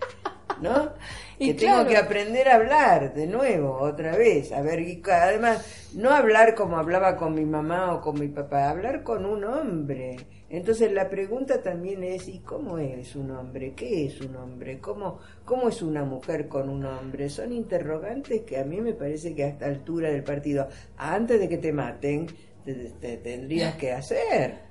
¿no? 0.60 0.92
Y 1.38 1.48
que 1.48 1.54
tengo 1.54 1.86
que 1.86 1.96
aprender 1.96 2.48
a 2.48 2.56
hablar 2.56 3.14
de 3.14 3.26
nuevo, 3.26 3.78
otra 3.78 4.16
vez, 4.16 4.52
a 4.52 4.60
ver, 4.60 4.80
y 4.80 5.02
además, 5.10 5.90
no 5.94 6.10
hablar 6.10 6.54
como 6.54 6.76
hablaba 6.76 7.16
con 7.16 7.34
mi 7.34 7.44
mamá 7.46 7.94
o 7.94 8.00
con 8.00 8.20
mi 8.20 8.28
papá, 8.28 8.68
hablar 8.68 9.02
con 9.02 9.24
un 9.24 9.44
hombre, 9.44 10.16
Entonces 10.50 10.92
la 10.92 11.08
pregunta 11.08 11.62
también 11.62 12.02
es, 12.04 12.28
¿y 12.28 12.40
cómo 12.40 12.76
es 12.78 13.14
un 13.16 13.30
hombre? 13.30 13.72
¿Qué 13.74 14.06
es 14.06 14.20
un 14.20 14.36
hombre? 14.36 14.80
¿Cómo, 14.80 15.20
cómo 15.44 15.68
es 15.68 15.80
una 15.80 16.04
mujer 16.04 16.48
con 16.48 16.68
un 16.68 16.84
hombre? 16.84 17.30
Son 17.30 17.52
interrogantes 17.52 18.42
que 18.42 18.58
a 18.58 18.64
mí 18.64 18.80
me 18.80 18.92
parece 18.92 19.34
que 19.34 19.44
a 19.44 19.48
esta 19.48 19.66
altura 19.66 20.10
del 20.10 20.24
partido, 20.24 20.68
antes 20.96 21.40
de 21.40 21.48
que 21.48 21.58
te 21.58 21.72
maten, 21.72 22.26
te, 22.64 22.74
te 23.00 23.16
tendrías 23.18 23.76
que 23.76 23.92
hacer. 23.92 24.69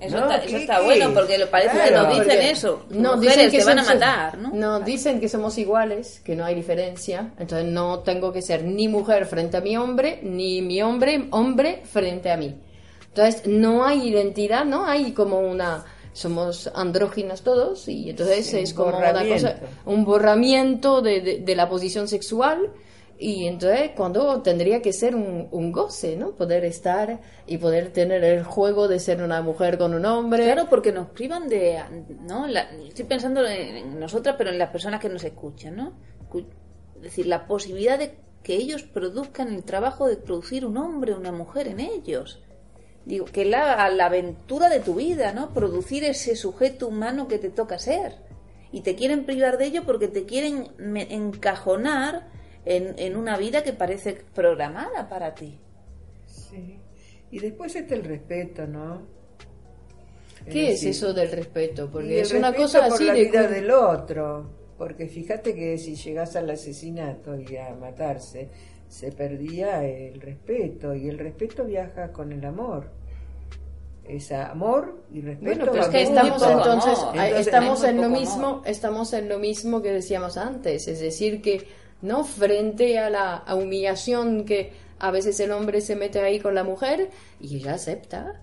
Eso 0.00 0.16
¿No? 0.18 0.22
está, 0.30 0.36
eso 0.44 0.56
¿Qué- 0.56 0.62
está 0.62 0.80
bueno 0.80 1.12
porque 1.12 1.36
lo 1.38 1.50
parece 1.50 1.78
que 1.78 1.90
nos 1.90 2.08
dicen 2.08 2.24
Porque- 2.24 2.50
eso. 2.50 2.86
No, 2.90 3.16
Mujeres 3.16 3.20
dicen 3.36 3.50
que 3.50 3.58
te 3.58 3.64
van 3.64 3.78
a 3.78 3.84
matar, 3.84 4.38
¿no? 4.38 4.50
No, 4.54 4.80
dicen 4.80 5.20
que 5.20 5.28
somos 5.28 5.58
iguales, 5.58 6.20
que 6.24 6.34
no 6.34 6.44
hay 6.44 6.54
diferencia. 6.54 7.30
Entonces 7.38 7.66
no 7.68 7.98
tengo 8.00 8.32
que 8.32 8.40
ser 8.42 8.64
ni 8.64 8.88
mujer 8.88 9.26
frente 9.26 9.58
a 9.58 9.60
mi 9.60 9.76
hombre, 9.76 10.20
ni 10.22 10.62
mi 10.62 10.80
hombre, 10.82 11.28
hombre 11.32 11.82
frente 11.84 12.30
a 12.30 12.36
mí. 12.36 12.56
Entonces 13.08 13.46
no 13.46 13.84
hay 13.84 14.08
identidad, 14.08 14.64
no 14.64 14.86
hay 14.86 15.12
como 15.12 15.38
una... 15.40 15.84
Somos 16.12 16.68
andróginas 16.74 17.42
todos 17.42 17.86
y 17.86 18.10
entonces 18.10 18.44
Sí, 18.46 18.58
es 18.58 18.74
como 18.74 18.98
una 18.98 19.12
cosa, 19.12 19.56
un 19.86 20.04
borramiento 20.04 21.02
de, 21.02 21.20
de- 21.20 21.38
de 21.38 21.54
la 21.56 21.68
posición 21.68 22.08
sexual 22.08 22.68
y 23.22 23.46
entonces 23.46 23.90
cuando 23.94 24.40
tendría 24.40 24.80
que 24.80 24.94
ser 24.94 25.14
un, 25.14 25.46
un 25.50 25.70
goce, 25.72 26.16
¿no? 26.16 26.30
Poder 26.32 26.64
estar 26.64 27.20
y 27.46 27.58
poder 27.58 27.92
tener 27.92 28.24
el 28.24 28.42
juego 28.44 28.88
de 28.88 28.98
ser 28.98 29.22
una 29.22 29.42
mujer 29.42 29.76
con 29.76 29.92
un 29.92 30.06
hombre. 30.06 30.44
Claro, 30.44 30.68
porque 30.70 30.90
nos 30.90 31.08
privan 31.10 31.46
de... 31.48 31.78
¿no? 32.26 32.46
La- 32.46 32.70
estoy 32.88 33.04
pensando 33.04 33.46
en, 33.46 34.00
nosotras, 34.00 34.36
pero 34.38 34.48
en 34.50 34.58
las 34.58 34.70
personas 34.70 35.00
que 35.00 35.10
nos 35.10 35.22
escuchan, 35.22 35.76
¿no? 35.76 35.92
Es 36.96 37.02
decir, 37.02 37.26
la 37.26 37.46
posibilidad 37.46 37.98
de 37.98 38.14
que 38.42 38.54
ellos 38.54 38.84
produzcan 38.84 39.52
el 39.54 39.64
trabajo 39.64 40.06
de 40.08 40.16
producir 40.16 40.64
un 40.64 40.78
hombre 40.78 41.12
o 41.12 41.18
una 41.18 41.30
mujer 41.32 41.68
en 41.68 41.80
ellos. 41.80 42.42
Digo, 43.04 43.26
que 43.26 43.44
la, 43.44 43.88
la 43.90 44.06
aventura 44.06 44.70
de 44.70 44.80
tu 44.80 44.94
vida, 44.94 45.32
¿no? 45.32 45.52
Producir 45.52 46.04
ese 46.04 46.36
sujeto 46.36 46.88
humano 46.88 47.28
que 47.28 47.38
te 47.38 47.50
toca 47.50 47.78
ser. 47.78 48.14
Y 48.72 48.80
te 48.80 48.94
quieren 48.94 49.26
privar 49.26 49.58
de 49.58 49.66
ello 49.66 49.82
porque 49.84 50.08
te 50.08 50.24
quieren 50.24 50.68
encajonar 51.10 52.28
en, 52.76 52.94
en 52.98 53.16
una 53.16 53.36
vida 53.36 53.62
que 53.62 53.72
parece 53.72 54.12
programada 54.34 55.08
para 55.08 55.34
ti. 55.34 55.58
Sí. 56.26 56.78
Y 57.32 57.38
después 57.38 57.74
está 57.74 57.94
el 57.94 58.04
respeto, 58.04 58.66
¿no? 58.66 59.02
¿Qué 60.50 60.68
es 60.68 60.80
decir, 60.80 60.90
eso 60.90 61.12
del 61.12 61.30
respeto? 61.30 61.90
Porque 61.90 62.20
es 62.20 62.32
una 62.32 62.54
cosa 62.54 62.84
por 62.84 62.94
así 62.94 63.04
la 63.06 63.12
de... 63.14 63.24
vida 63.24 63.46
cu- 63.46 63.52
del 63.52 63.70
otro. 63.70 64.50
Porque 64.78 65.06
fíjate 65.06 65.54
que 65.54 65.76
si 65.78 65.94
llegas 65.94 66.34
al 66.36 66.48
asesinato 66.48 67.38
y 67.38 67.56
a 67.56 67.74
matarse, 67.74 68.48
se 68.88 69.12
perdía 69.12 69.84
el 69.84 70.20
respeto. 70.20 70.94
Y 70.94 71.08
el 71.08 71.18
respeto 71.18 71.64
viaja 71.64 72.10
con 72.12 72.32
el 72.32 72.44
amor. 72.44 72.90
Es 74.04 74.32
amor 74.32 75.02
y 75.12 75.20
respeto. 75.20 75.56
Bueno, 75.56 75.72
pero 75.72 75.82
es 75.84 75.88
que 75.88 76.02
estamos 76.02 76.42
entonces, 76.42 76.98
Entonces, 77.12 77.46
estamos 77.46 77.84
en 77.84 78.00
lo 78.00 78.08
mismo, 78.08 78.46
amor. 78.46 78.62
estamos 78.64 79.12
en 79.12 79.28
lo 79.28 79.38
mismo 79.38 79.82
que 79.82 79.92
decíamos 79.92 80.36
antes, 80.36 80.88
es 80.88 80.98
decir 81.00 81.40
que 81.42 81.66
no 82.02 82.24
frente 82.24 82.98
a 82.98 83.10
la 83.10 83.36
a 83.36 83.54
humillación 83.54 84.44
que 84.44 84.72
a 84.98 85.10
veces 85.10 85.40
el 85.40 85.50
hombre 85.52 85.80
se 85.80 85.96
mete 85.96 86.20
ahí 86.20 86.40
con 86.40 86.54
la 86.54 86.64
mujer 86.64 87.10
y 87.40 87.56
ella 87.56 87.74
acepta. 87.74 88.40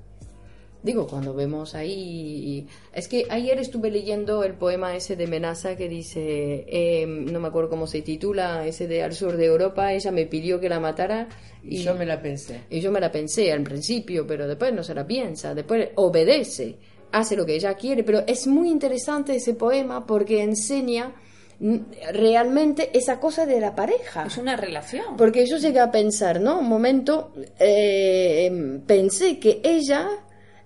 Digo, 0.84 1.08
cuando 1.08 1.34
vemos 1.34 1.76
ahí... 1.76 2.68
Es 2.94 3.08
que 3.08 3.26
ayer 3.30 3.60
estuve 3.60 3.92
leyendo 3.92 4.44
el 4.44 4.54
poema 4.54 4.96
ese 4.96 5.16
de 5.16 5.28
Menaza 5.28 5.76
que 5.76 5.90
dice, 5.90 6.66
eh, 6.68 7.06
no 7.06 7.40
me 7.40 7.48
acuerdo 7.48 7.70
cómo 7.70 7.88
se 7.88 8.02
titula, 8.02 8.66
ese 8.66 8.88
de 8.88 9.04
Al 9.04 9.14
sur 9.14 9.36
de 9.36 9.46
Europa, 9.46 9.92
ella 9.92 10.12
me 10.12 10.26
pidió 10.28 10.60
que 10.60 10.70
la 10.70 10.80
matara 10.80 11.28
Y 11.64 11.84
yo 11.84 11.94
me 11.96 12.06
la 12.06 12.22
pensé. 12.22 12.62
y 12.70 12.80
yo 12.80 12.92
me 12.92 13.00
la 13.00 13.12
pensé 13.12 13.52
al 13.52 13.64
principio, 13.64 14.26
pero 14.26 14.48
después 14.48 14.74
no 14.74 14.84
se 14.84 14.94
la 14.94 15.06
piensa, 15.06 15.54
después 15.54 15.90
obedece, 15.96 16.78
hace 17.12 17.36
lo 17.36 17.46
que 17.46 17.56
ella 17.56 17.74
quiere, 17.74 18.04
pero 18.04 18.24
es 18.26 18.48
muy 18.48 18.70
interesante 18.70 19.36
ese 19.36 19.56
poema 19.56 20.06
porque 20.06 20.42
enseña 20.42 21.14
realmente 21.60 22.92
esa 22.98 23.20
cosa 23.20 23.46
de 23.46 23.60
la 23.60 23.76
pareja. 23.76 24.26
Es 24.26 24.38
una 24.38 24.56
relación. 24.56 25.18
Porque 25.18 25.46
yo 25.46 25.58
llegué 25.58 25.80
a 25.80 25.92
pensar, 25.92 26.40
¿no? 26.40 26.60
Un 26.60 26.70
momento, 26.70 27.32
eh, 27.60 28.80
pensé 28.86 29.40
que 29.40 29.62
ella 29.64 30.08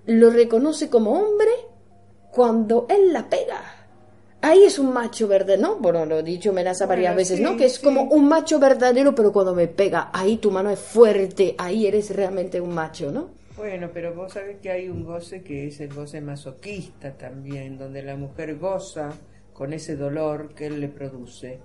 lo 0.05 0.29
reconoce 0.29 0.89
como 0.89 1.11
hombre 1.13 1.51
cuando 2.31 2.87
él 2.89 3.13
la 3.13 3.29
pega. 3.29 3.61
Ahí 4.43 4.63
es 4.63 4.79
un 4.79 4.91
macho 4.91 5.27
verdadero, 5.27 5.61
¿no? 5.61 5.75
Bueno, 5.75 6.03
lo 6.05 6.19
he 6.19 6.23
dicho 6.23 6.51
Menaza 6.51 6.87
varias 6.87 7.13
Bueno, 7.13 7.17
veces, 7.17 7.37
sí, 7.37 7.43
¿no? 7.43 7.55
Que 7.55 7.65
es 7.65 7.75
sí. 7.75 7.83
como 7.83 8.03
un 8.03 8.27
macho 8.27 8.59
verdadero, 8.59 9.13
pero 9.13 9.31
cuando 9.31 9.53
me 9.53 9.67
pega, 9.67 10.09
ahí 10.11 10.37
tu 10.37 10.49
mano 10.49 10.71
es 10.71 10.79
fuerte, 10.79 11.53
ahí 11.59 11.85
eres 11.85 12.09
realmente 12.15 12.59
un 12.59 12.73
macho, 12.73 13.11
¿no? 13.11 13.29
Bueno, 13.55 13.91
pero 13.93 14.15
vos 14.15 14.33
sabés 14.33 14.57
que 14.59 14.71
hay 14.71 14.89
un 14.89 15.03
goce 15.03 15.43
que 15.43 15.67
es 15.67 15.79
el 15.81 15.93
goce 15.93 16.21
masoquista 16.21 17.11
también, 17.15 17.77
donde 17.77 18.01
la 18.01 18.15
mujer 18.15 18.57
goza 18.57 19.11
con 19.53 19.73
ese 19.73 19.95
dolor 19.95 20.53
que 20.53 20.67
él 20.67 20.79
le 20.79 20.87
produce. 20.87 21.59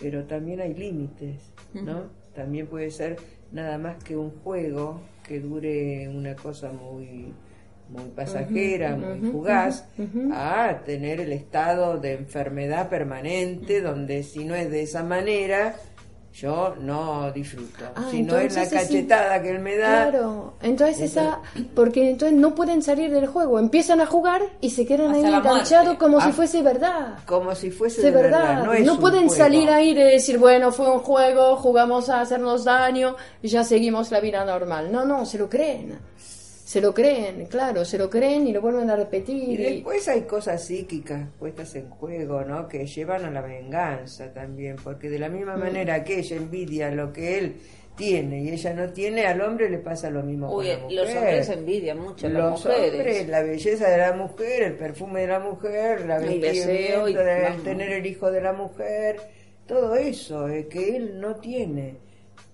Pero 0.00 0.24
también 0.24 0.60
hay 0.60 0.74
límites, 0.74 1.52
¿no? 1.74 2.04
También 2.34 2.66
puede 2.68 2.90
ser 2.90 3.16
nada 3.50 3.78
más 3.78 4.02
que 4.02 4.16
un 4.16 4.30
juego 4.30 5.00
que 5.26 5.40
dure 5.40 6.08
una 6.08 6.36
cosa 6.36 6.72
muy 6.72 7.32
muy 7.88 8.10
pasajera, 8.14 8.96
muy 8.96 9.30
fugaz, 9.30 9.88
a 10.32 10.82
tener 10.84 11.20
el 11.20 11.32
estado 11.32 11.98
de 11.98 12.14
enfermedad 12.14 12.88
permanente, 12.88 13.80
donde 13.80 14.22
si 14.22 14.44
no 14.44 14.54
es 14.54 14.70
de 14.70 14.82
esa 14.82 15.02
manera, 15.02 15.74
yo 16.32 16.74
no 16.80 17.32
disfruto. 17.32 17.84
Ah, 17.96 18.04
si 18.10 18.22
no 18.22 18.36
es 18.38 18.54
la 18.54 18.68
cachetada 18.68 19.42
que 19.42 19.50
él 19.50 19.58
me 19.58 19.76
da, 19.76 20.08
Claro, 20.10 20.54
entonces 20.62 21.00
esa, 21.00 21.40
porque 21.74 22.10
entonces 22.10 22.38
no 22.38 22.54
pueden 22.54 22.80
salir 22.82 23.10
del 23.10 23.26
juego, 23.26 23.58
empiezan 23.58 24.00
a 24.00 24.06
jugar 24.06 24.42
y 24.60 24.70
se 24.70 24.86
quedan 24.86 25.12
Hasta 25.12 25.26
ahí 25.28 25.34
enganchados 25.34 25.96
como 25.96 26.20
si 26.20 26.28
Ah. 26.28 26.32
fuese 26.32 26.62
verdad. 26.62 27.18
como 27.26 27.54
si 27.56 27.70
fuese 27.72 28.02
de 28.02 28.10
verdad, 28.12 28.62
No, 28.64 28.72
es 28.72 28.86
no 28.86 29.00
pueden 29.00 29.26
juego. 29.26 29.34
salir 29.42 29.68
ahí 29.70 29.94
de 29.94 30.04
decir, 30.04 30.38
bueno, 30.38 30.70
fue 30.70 30.88
un 30.90 31.00
juego, 31.00 31.56
jugamos 31.56 32.08
a 32.08 32.20
hacernos 32.20 32.62
daño 32.64 33.16
y 33.42 33.48
ya 33.48 33.64
seguimos 33.64 34.10
la 34.12 34.20
vida 34.20 34.44
normal. 34.44 34.92
No, 34.92 35.04
no, 35.04 35.26
se 35.26 35.38
lo 35.38 35.48
creen. 35.48 35.98
Se 36.68 36.82
lo 36.82 36.92
creen, 36.92 37.46
claro, 37.46 37.82
se 37.82 37.96
lo 37.96 38.10
creen 38.10 38.46
y 38.46 38.52
lo 38.52 38.60
vuelven 38.60 38.90
a 38.90 38.96
repetir. 38.96 39.58
Y 39.58 39.64
y- 39.64 39.72
después 39.76 40.06
hay 40.06 40.20
cosas 40.22 40.62
psíquicas 40.62 41.26
puestas 41.38 41.74
en 41.76 41.88
juego, 41.88 42.42
¿no? 42.42 42.68
Que 42.68 42.86
llevan 42.86 43.24
a 43.24 43.30
la 43.30 43.40
venganza 43.40 44.30
también, 44.34 44.76
porque 44.84 45.08
de 45.08 45.18
la 45.18 45.30
misma 45.30 45.56
Mm. 45.56 45.60
manera 45.60 46.04
que 46.04 46.18
ella 46.18 46.36
envidia 46.36 46.90
lo 46.90 47.10
que 47.10 47.38
él 47.38 47.56
tiene 47.96 48.42
y 48.42 48.50
ella 48.50 48.74
no 48.74 48.92
tiene, 48.92 49.24
al 49.26 49.40
hombre 49.40 49.70
le 49.70 49.78
pasa 49.78 50.10
lo 50.10 50.22
mismo 50.22 50.54
Uy, 50.54 50.66
con 50.66 50.74
la 50.74 50.78
mujer. 50.82 50.92
los 50.98 51.14
hombres 51.16 51.48
envidian 51.48 51.98
mucho 52.00 52.26
a 52.26 52.28
las 52.28 52.42
Los 52.42 52.64
mujeres. 52.66 52.92
hombres, 52.92 53.28
la 53.28 53.42
belleza 53.42 53.88
de 53.88 53.96
la 53.98 54.12
mujer, 54.12 54.62
el 54.64 54.74
perfume 54.74 55.20
de 55.22 55.26
la 55.26 55.40
mujer, 55.40 56.04
la 56.04 56.16
El 56.18 56.38
deseo 56.38 57.08
y- 57.08 57.14
de 57.14 57.40
vamos. 57.44 57.64
tener 57.64 57.92
el 57.92 58.04
hijo 58.04 58.30
de 58.30 58.42
la 58.42 58.52
mujer, 58.52 59.16
todo 59.66 59.96
eso 59.96 60.46
eh, 60.50 60.66
que 60.68 60.96
él 60.98 61.18
no 61.18 61.36
tiene. 61.36 61.94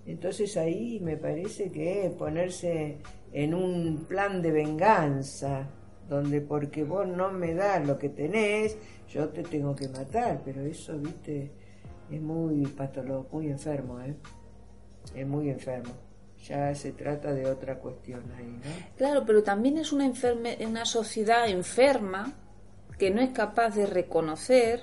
Entonces 0.07 0.55
ahí 0.55 1.01
me 1.03 1.17
parece 1.17 1.69
que 1.69 2.09
ponerse 2.17 2.95
en 3.35 3.53
un 3.53 4.05
plan 4.07 4.41
de 4.41 4.49
venganza, 4.49 5.67
donde 6.07 6.39
porque 6.39 6.85
vos 6.85 7.05
no 7.05 7.33
me 7.33 7.53
das 7.53 7.85
lo 7.85 7.99
que 7.99 8.07
tenés, 8.07 8.77
yo 9.09 9.27
te 9.27 9.43
tengo 9.43 9.75
que 9.75 9.89
matar, 9.89 10.41
pero 10.45 10.61
eso, 10.61 10.97
viste, 10.97 11.51
es 12.09 12.21
muy 12.21 12.65
patológico, 12.67 13.35
muy 13.35 13.49
enfermo, 13.49 13.99
¿eh? 13.99 14.15
Es 15.13 15.27
muy 15.27 15.49
enfermo. 15.49 15.91
Ya 16.45 16.73
se 16.75 16.93
trata 16.93 17.33
de 17.33 17.45
otra 17.45 17.77
cuestión 17.77 18.23
ahí, 18.37 18.45
¿no? 18.45 18.95
Claro, 18.95 19.25
pero 19.25 19.43
también 19.43 19.79
es 19.79 19.91
una, 19.91 20.05
enferme, 20.05 20.57
una 20.65 20.85
sociedad 20.85 21.49
enferma 21.49 22.31
que 22.97 23.11
no 23.11 23.19
es 23.19 23.31
capaz 23.31 23.75
de 23.75 23.85
reconocer 23.85 24.79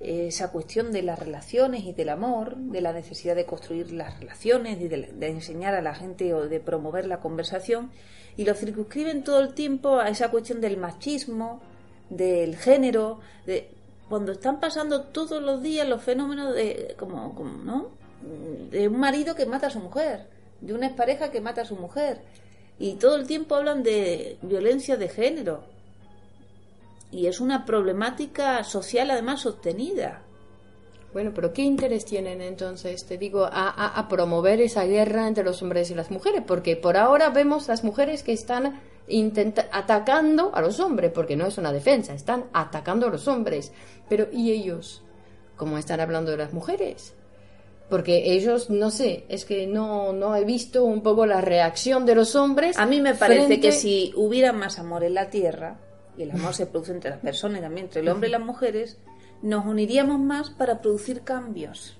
esa 0.00 0.50
cuestión 0.50 0.92
de 0.92 1.02
las 1.02 1.18
relaciones 1.18 1.84
y 1.84 1.92
del 1.92 2.08
amor, 2.08 2.56
de 2.56 2.80
la 2.80 2.92
necesidad 2.92 3.36
de 3.36 3.44
construir 3.44 3.92
las 3.92 4.18
relaciones 4.18 4.80
y 4.80 4.88
de, 4.88 5.14
enseñar 5.20 5.74
a 5.74 5.82
la 5.82 5.94
gente 5.94 6.32
o 6.32 6.48
de 6.48 6.58
promover 6.58 7.06
la 7.06 7.20
conversación 7.20 7.90
y 8.36 8.44
lo 8.44 8.54
circunscriben 8.54 9.22
todo 9.24 9.40
el 9.40 9.52
tiempo 9.52 9.98
a 9.98 10.08
esa 10.08 10.30
cuestión 10.30 10.62
del 10.62 10.78
machismo, 10.78 11.60
del 12.08 12.56
género, 12.56 13.20
de 13.46 13.68
cuando 14.08 14.32
están 14.32 14.58
pasando 14.58 15.02
todos 15.02 15.42
los 15.42 15.62
días 15.62 15.86
los 15.86 16.02
fenómenos 16.02 16.54
de 16.54 16.94
como, 16.98 17.34
como 17.34 17.58
¿no? 17.62 17.88
de 18.70 18.88
un 18.88 18.98
marido 18.98 19.34
que 19.34 19.44
mata 19.44 19.66
a 19.66 19.70
su 19.70 19.80
mujer, 19.80 20.26
de 20.62 20.72
una 20.72 20.86
expareja 20.86 21.30
que 21.30 21.42
mata 21.42 21.62
a 21.62 21.66
su 21.66 21.76
mujer 21.76 22.22
y 22.78 22.94
todo 22.94 23.16
el 23.16 23.26
tiempo 23.26 23.54
hablan 23.54 23.82
de 23.82 24.38
violencia 24.40 24.96
de 24.96 25.08
género 25.10 25.62
y 27.10 27.26
es 27.26 27.40
una 27.40 27.64
problemática 27.64 28.62
social 28.64 29.10
además 29.10 29.40
sostenida. 29.40 30.22
Bueno, 31.12 31.32
pero 31.34 31.52
¿qué 31.52 31.62
interés 31.62 32.04
tienen 32.04 32.40
entonces, 32.40 33.04
te 33.04 33.18
digo, 33.18 33.44
a, 33.44 33.50
a- 33.50 33.98
a 33.98 34.08
promover 34.08 34.60
esa 34.60 34.84
guerra 34.84 35.26
entre 35.26 35.42
los 35.42 35.60
hombres 35.60 35.90
y 35.90 35.94
las 35.96 36.10
mujeres? 36.12 36.42
Porque 36.46 36.76
por 36.76 36.96
ahora 36.96 37.30
vemos 37.30 37.66
las 37.66 37.82
mujeres 37.82 38.22
que 38.22 38.32
están 38.32 38.80
intenta- 39.08 39.68
atacando 39.72 40.54
a 40.54 40.60
los 40.60 40.78
hombres, 40.78 41.10
porque 41.12 41.34
no 41.36 41.46
es 41.46 41.58
una 41.58 41.72
defensa, 41.72 42.14
están 42.14 42.44
atacando 42.52 43.08
a 43.08 43.10
los 43.10 43.26
hombres. 43.26 43.72
Pero 44.08 44.28
¿y 44.32 44.52
ellos? 44.52 45.02
¿Cómo 45.56 45.78
están 45.78 45.98
hablando 45.98 46.30
de 46.30 46.36
las 46.36 46.52
mujeres? 46.52 47.14
Porque 47.88 48.32
ellos, 48.32 48.70
no 48.70 48.92
sé, 48.92 49.24
es 49.28 49.44
que 49.44 49.66
no, 49.66 50.12
no 50.12 50.36
he 50.36 50.44
visto 50.44 50.84
un 50.84 51.02
poco 51.02 51.26
la 51.26 51.40
reacción 51.40 52.06
de 52.06 52.14
los 52.14 52.36
hombres. 52.36 52.78
A 52.78 52.86
mí 52.86 53.00
me 53.00 53.14
parece 53.16 53.46
frente- 53.46 53.60
que 53.60 53.72
si 53.72 54.12
hubiera 54.14 54.52
más 54.52 54.78
amor 54.78 55.02
en 55.02 55.14
la 55.14 55.28
tierra, 55.28 55.76
y 56.16 56.22
el 56.22 56.30
amor 56.30 56.54
se 56.54 56.66
produce 56.66 56.92
entre 56.92 57.10
las 57.10 57.20
personas 57.20 57.58
y 57.58 57.62
también 57.62 57.86
entre 57.86 58.00
el 58.00 58.08
hombre 58.08 58.28
y 58.28 58.32
las 58.32 58.40
mujeres, 58.40 58.98
nos 59.42 59.64
uniríamos 59.64 60.18
más 60.18 60.50
para 60.50 60.80
producir 60.80 61.22
cambios. 61.22 61.98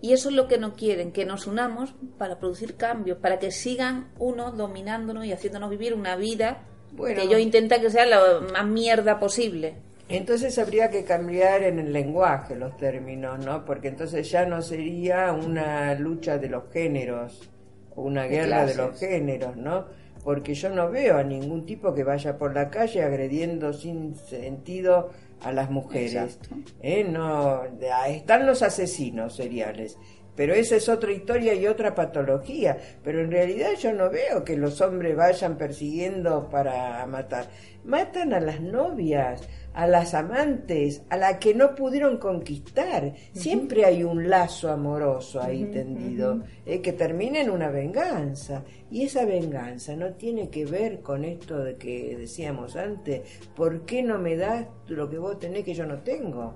Y 0.00 0.12
eso 0.12 0.28
es 0.28 0.34
lo 0.34 0.46
que 0.46 0.58
no 0.58 0.74
quieren, 0.74 1.12
que 1.12 1.24
nos 1.24 1.46
unamos 1.46 1.94
para 2.18 2.38
producir 2.38 2.76
cambios, 2.76 3.18
para 3.18 3.38
que 3.38 3.50
sigan 3.50 4.08
unos 4.18 4.56
dominándonos 4.56 5.24
y 5.24 5.32
haciéndonos 5.32 5.70
vivir 5.70 5.94
una 5.94 6.16
vida 6.16 6.62
Bueno. 6.92 7.16
que 7.16 7.22
ellos 7.22 7.40
intentan 7.40 7.80
que 7.80 7.90
sea 7.90 8.06
la 8.06 8.40
más 8.52 8.66
mierda 8.66 9.18
posible. 9.18 9.74
Entonces 10.08 10.56
habría 10.58 10.90
que 10.90 11.04
cambiar 11.04 11.64
en 11.64 11.80
el 11.80 11.92
lenguaje 11.92 12.54
los 12.54 12.76
términos, 12.76 13.44
¿no? 13.44 13.64
Porque 13.64 13.88
entonces 13.88 14.30
ya 14.30 14.46
no 14.46 14.62
sería 14.62 15.32
una 15.32 15.94
lucha 15.94 16.38
de 16.38 16.48
los 16.48 16.70
géneros 16.72 17.48
una 17.96 18.24
guerra 18.24 18.66
de 18.66 18.74
los 18.74 18.98
géneros, 18.98 19.56
¿no? 19.56 19.86
Porque 20.26 20.54
yo 20.54 20.70
no 20.70 20.90
veo 20.90 21.18
a 21.18 21.22
ningún 21.22 21.66
tipo 21.66 21.94
que 21.94 22.02
vaya 22.02 22.36
por 22.36 22.52
la 22.52 22.68
calle 22.68 23.04
agrediendo 23.04 23.72
sin 23.72 24.16
sentido 24.16 25.10
a 25.40 25.52
las 25.52 25.70
mujeres. 25.70 26.40
¿eh? 26.82 27.04
No, 27.04 27.62
están 28.08 28.44
los 28.44 28.60
asesinos 28.62 29.36
seriales. 29.36 29.96
Pero 30.36 30.54
esa 30.54 30.76
es 30.76 30.88
otra 30.88 31.12
historia 31.12 31.54
y 31.54 31.66
otra 31.66 31.94
patología. 31.94 32.76
Pero 33.02 33.20
en 33.20 33.30
realidad 33.30 33.70
yo 33.80 33.92
no 33.92 34.10
veo 34.10 34.44
que 34.44 34.56
los 34.56 34.80
hombres 34.80 35.16
vayan 35.16 35.56
persiguiendo 35.56 36.48
para 36.48 37.04
matar. 37.06 37.46
Matan 37.84 38.34
a 38.34 38.40
las 38.40 38.60
novias, 38.60 39.48
a 39.72 39.86
las 39.86 40.14
amantes, 40.14 41.02
a 41.08 41.16
la 41.16 41.38
que 41.38 41.54
no 41.54 41.74
pudieron 41.74 42.18
conquistar. 42.18 43.14
Siempre 43.32 43.84
hay 43.84 44.02
un 44.02 44.28
lazo 44.28 44.70
amoroso 44.70 45.40
ahí 45.40 45.64
tendido 45.66 46.42
eh, 46.64 46.80
que 46.80 46.92
termina 46.92 47.40
en 47.40 47.50
una 47.50 47.70
venganza. 47.70 48.64
Y 48.90 49.04
esa 49.04 49.24
venganza 49.24 49.96
no 49.96 50.14
tiene 50.14 50.48
que 50.48 50.64
ver 50.64 51.00
con 51.00 51.24
esto 51.24 51.62
de 51.62 51.76
que 51.76 52.16
decíamos 52.16 52.76
antes, 52.76 53.22
¿por 53.54 53.86
qué 53.86 54.02
no 54.02 54.18
me 54.18 54.36
das 54.36 54.66
lo 54.88 55.08
que 55.08 55.18
vos 55.18 55.38
tenés 55.38 55.64
que 55.64 55.74
yo 55.74 55.86
no 55.86 55.98
tengo? 56.00 56.54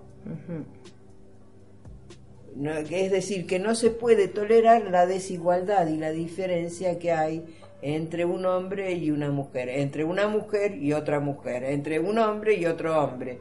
Es 2.91 3.11
decir, 3.11 3.47
que 3.47 3.59
no 3.59 3.75
se 3.75 3.91
puede 3.91 4.29
tolerar 4.29 4.91
la 4.91 5.07
desigualdad 5.07 5.87
y 5.89 5.97
la 5.97 6.11
diferencia 6.11 6.99
que 6.99 7.13
hay 7.13 7.45
entre 7.83 8.25
un 8.25 8.45
hombre 8.45 8.93
y 8.93 9.11
una 9.11 9.31
mujer, 9.31 9.69
entre 9.69 10.05
una 10.05 10.29
mujer 10.29 10.75
y 10.77 10.93
otra 10.93 11.21
mujer, 11.21 11.65
entre 11.65 11.99
un 11.99 12.19
hombre 12.19 12.55
y 12.55 12.67
otro 12.67 13.03
hombre, 13.03 13.39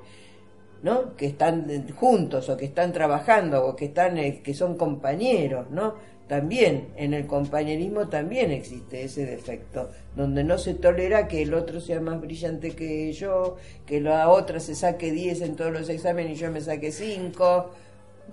¿no? 0.83 1.15
Que 1.15 1.27
están 1.27 1.87
juntos 1.93 2.49
o 2.49 2.55
que 2.55 2.65
están 2.65 2.93
trabajando 2.93 3.65
o 3.65 3.75
que 3.75 3.85
están 3.85 4.17
eh, 4.17 4.41
que 4.41 4.53
son 4.53 4.77
compañeros, 4.77 5.69
¿no? 5.71 5.95
También 6.27 6.89
en 6.95 7.15
el 7.15 7.25
compañerismo 7.25 8.07
también 8.07 8.51
existe 8.51 9.03
ese 9.03 9.25
defecto, 9.25 9.89
donde 10.15 10.43
no 10.43 10.59
se 10.59 10.75
tolera 10.75 11.27
que 11.27 11.41
el 11.41 11.55
otro 11.55 11.81
sea 11.81 11.99
más 11.99 12.21
brillante 12.21 12.75
que 12.75 13.11
yo, 13.13 13.57
que 13.87 13.99
la 13.99 14.29
otra 14.29 14.59
se 14.59 14.75
saque 14.75 15.11
10 15.11 15.41
en 15.41 15.55
todos 15.55 15.73
los 15.73 15.89
exámenes 15.89 16.37
y 16.37 16.41
yo 16.41 16.51
me 16.51 16.61
saque 16.61 16.91
5. 16.91 17.71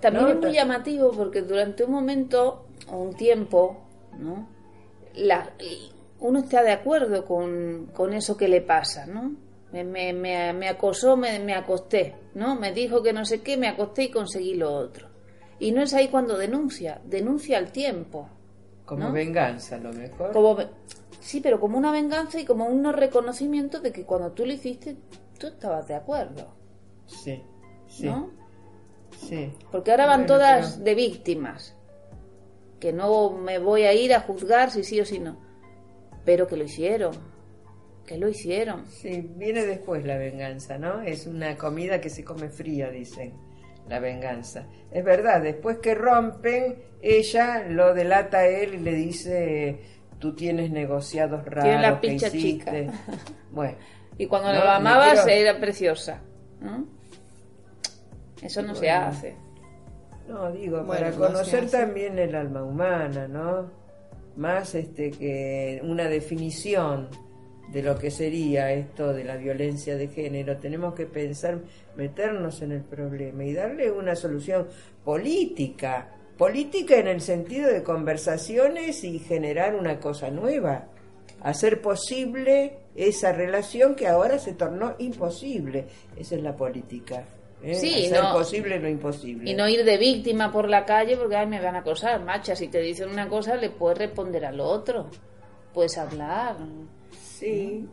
También 0.01 0.25
No, 0.25 0.31
es 0.31 0.37
muy 0.39 0.53
llamativo 0.53 1.11
porque 1.11 1.41
durante 1.41 1.83
un 1.83 1.91
momento 1.91 2.65
o 2.91 2.97
un 2.97 3.15
tiempo, 3.15 3.77
¿no? 4.19 4.47
La- 5.15 5.51
uno 6.19 6.39
está 6.39 6.63
de 6.63 6.71
acuerdo 6.71 7.25
con, 7.25 7.87
con 7.93 8.13
eso 8.13 8.37
que 8.37 8.47
le 8.47 8.61
pasa, 8.61 9.05
¿no? 9.05 9.33
Me, 9.71 9.83
me, 9.83 10.13
me, 10.13 10.53
me 10.53 10.69
acosó, 10.69 11.17
me, 11.17 11.39
me 11.39 11.53
acosté, 11.53 12.15
¿no? 12.35 12.55
Me 12.55 12.71
dijo 12.71 13.03
que 13.03 13.13
no 13.13 13.25
sé 13.25 13.41
qué, 13.41 13.57
me 13.57 13.67
acosté 13.67 14.03
y 14.05 14.11
conseguí 14.11 14.55
lo 14.55 14.73
otro. 14.73 15.07
Y 15.59 15.71
no 15.71 15.81
es 15.81 15.93
ahí 15.93 16.07
cuando 16.07 16.37
denuncia, 16.37 17.01
denuncia 17.05 17.57
al 17.57 17.71
tiempo. 17.71 18.29
Como 18.85 19.07
¿no? 19.07 19.11
venganza, 19.11 19.75
a 19.75 19.79
lo 19.79 19.91
mejor. 19.91 20.31
Como, 20.31 20.57
sí, 21.19 21.41
pero 21.41 21.59
como 21.59 21.77
una 21.77 21.91
venganza 21.91 22.39
y 22.39 22.45
como 22.45 22.65
un 22.65 22.81
no 22.81 22.91
reconocimiento 22.91 23.79
de 23.81 23.91
que 23.91 24.03
cuando 24.05 24.31
tú 24.31 24.45
lo 24.45 24.53
hiciste, 24.53 24.95
tú 25.37 25.47
estabas 25.47 25.87
de 25.87 25.95
acuerdo, 25.95 26.47
Sí, 27.07 27.41
sí, 27.87 28.05
¿no? 28.05 28.31
Sí. 29.17 29.51
Porque 29.71 29.91
ahora 29.91 30.05
van 30.05 30.21
Bueno, 30.21 30.33
todas 30.35 30.71
pero- 30.73 30.83
de 30.85 30.95
víctimas. 30.95 31.75
Que 32.79 32.93
no 32.93 33.31
me 33.31 33.57
voy 33.59 33.83
a 33.83 33.93
ir 33.93 34.13
a 34.13 34.19
juzgar 34.21 34.69
si 34.71 34.83
sí 34.83 34.99
o 35.01 35.05
si 35.05 35.19
no. 35.19 35.39
Pero 36.25 36.47
que 36.47 36.55
lo 36.57 36.63
hicieron. 36.63 37.13
Que 38.05 38.17
lo 38.17 38.29
hicieron. 38.29 38.85
Sí, 38.87 39.29
viene 39.35 39.65
después 39.65 40.05
la 40.05 40.17
venganza, 40.17 40.77
¿no? 40.77 41.01
Es 41.01 41.25
una 41.27 41.57
comida 41.57 41.99
que 41.99 42.09
se 42.09 42.23
come 42.23 42.49
fría, 42.49 42.89
dicen, 42.89 43.33
la 43.89 43.99
venganza. 43.99 44.67
Es 44.91 45.03
verdad, 45.03 45.41
después 45.41 45.79
que 45.79 45.95
rompen, 45.95 46.75
ella 47.01 47.65
lo 47.67 47.93
delata 47.93 48.39
a 48.39 48.47
él 48.47 48.75
y 48.75 48.77
le 48.77 48.93
dice, 48.93 49.81
tú 50.19 50.35
tienes 50.35 50.69
negociados 50.71 51.43
raros 51.45 51.63
Tiene 51.65 51.81
la 51.81 51.99
que 51.99 52.07
picha 52.09 52.27
hiciste". 52.27 52.85
chica. 52.85 52.93
Bueno, 53.51 53.77
Y 54.19 54.25
cuando 54.25 54.51
No, 54.51 54.63
la 54.63 54.77
amabas 54.77 55.23
quiero- 55.25 55.49
era 55.51 55.59
preciosa. 55.59 56.21
¿no? 56.59 56.87
Eso 58.41 58.61
no 58.61 58.75
se 58.75 58.89
hace. 58.89 59.35
no, 60.27 60.51
digo, 60.51 60.83
Bueno, 60.83 60.87
para 60.87 61.11
conocer 61.11 61.69
también 61.69 62.19
el 62.19 62.35
alma 62.35 62.63
humana, 62.63 63.27
¿no? 63.27 63.69
Más 64.35 64.75
este 64.75 65.11
que 65.11 65.81
una 65.83 66.07
definición 66.07 67.09
de 67.71 67.83
lo 67.83 67.97
que 67.97 68.11
sería 68.11 68.71
esto 68.71 69.13
de 69.13 69.23
la 69.23 69.35
violencia 69.35 69.97
de 69.97 70.07
género, 70.07 70.57
tenemos 70.57 70.93
que 70.93 71.05
pensar, 71.05 71.59
meternos 71.95 72.61
en 72.61 72.71
el 72.71 72.81
problema 72.81 73.43
y 73.43 73.53
darle 73.53 73.91
una 73.91 74.15
solución 74.15 74.67
política, 75.03 76.09
política 76.37 76.97
en 76.97 77.07
el 77.07 77.21
sentido 77.21 77.69
de 77.69 77.83
conversaciones 77.83 79.03
y 79.03 79.19
generar 79.19 79.75
una 79.75 79.99
cosa 79.99 80.29
nueva, 80.29 80.87
hacer 81.41 81.81
posible 81.81 82.79
esa 82.95 83.33
relación 83.33 83.95
que 83.95 84.07
ahora 84.07 84.39
se 84.39 84.53
tornó 84.53 84.95
imposible. 84.99 85.87
Esa 86.15 86.35
es 86.35 86.41
la 86.41 86.55
política. 86.55 87.25
¿Eh? 87.63 87.73
Sí, 87.75 88.05
hacer 88.05 88.23
no- 88.23 88.33
posible 88.33 88.79
lo 88.79 88.87
imposible. 88.89 89.49
Y 89.49 89.53
no 89.55 89.67
ir 89.67 89.83
de 89.83 89.97
víctima 89.97 90.51
por 90.51 90.69
la 90.69 90.85
calle 90.85 91.17
porque 91.17 91.35
ay, 91.35 91.47
me 91.47 91.61
van 91.61 91.75
a 91.75 91.79
acosar. 91.79 92.23
Macha, 92.23 92.55
si 92.55 92.67
te 92.67 92.79
dicen 92.79 93.09
una 93.09 93.27
cosa, 93.29 93.55
le 93.55 93.69
puedes 93.69 93.97
responder 93.97 94.45
al 94.45 94.59
otro. 94.59 95.07
Puedes 95.73 95.97
hablar. 95.97 96.55
Sí, 97.11 97.87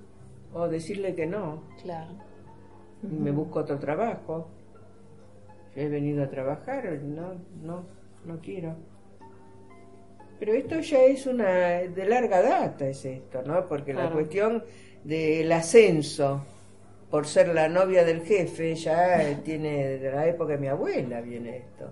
o 0.53 0.69
decirle 0.69 1.15
que 1.15 1.27
no, 1.27 1.63
Claro. 1.83 2.13
me 3.03 3.31
busco 3.31 3.61
otro 3.61 3.79
trabajo. 3.79 4.49
Yo 5.75 5.83
he 5.83 5.89
venido 5.89 6.23
a 6.25 6.29
trabajar, 6.31 6.85
no, 7.03 7.35
no, 7.63 7.85
no 8.25 8.39
quiero. 8.41 8.77
Pero 10.39 10.53
esto 10.55 10.79
ya 10.81 11.03
es 11.03 11.27
una 11.27 11.47
de 11.83 12.07
larga 12.07 12.43
data, 12.43 12.87
es 12.89 13.05
esto, 13.05 13.43
¿no? 13.43 13.67
Porque 13.69 13.93
la 13.95 14.11
cuestión 14.11 14.63
del 15.05 15.51
ascenso 15.53 16.45
por 17.15 17.29
ser 17.29 17.55
la 17.55 17.69
novia 17.69 18.05
del 18.05 18.23
jefe 18.23 18.75
ya 18.75 19.41
tiene 19.45 19.99
de 19.99 20.11
la 20.11 20.27
época 20.27 20.55
de 20.55 20.59
mi 20.59 20.67
abuela 20.67 21.21
viene 21.21 21.59
esto. 21.59 21.89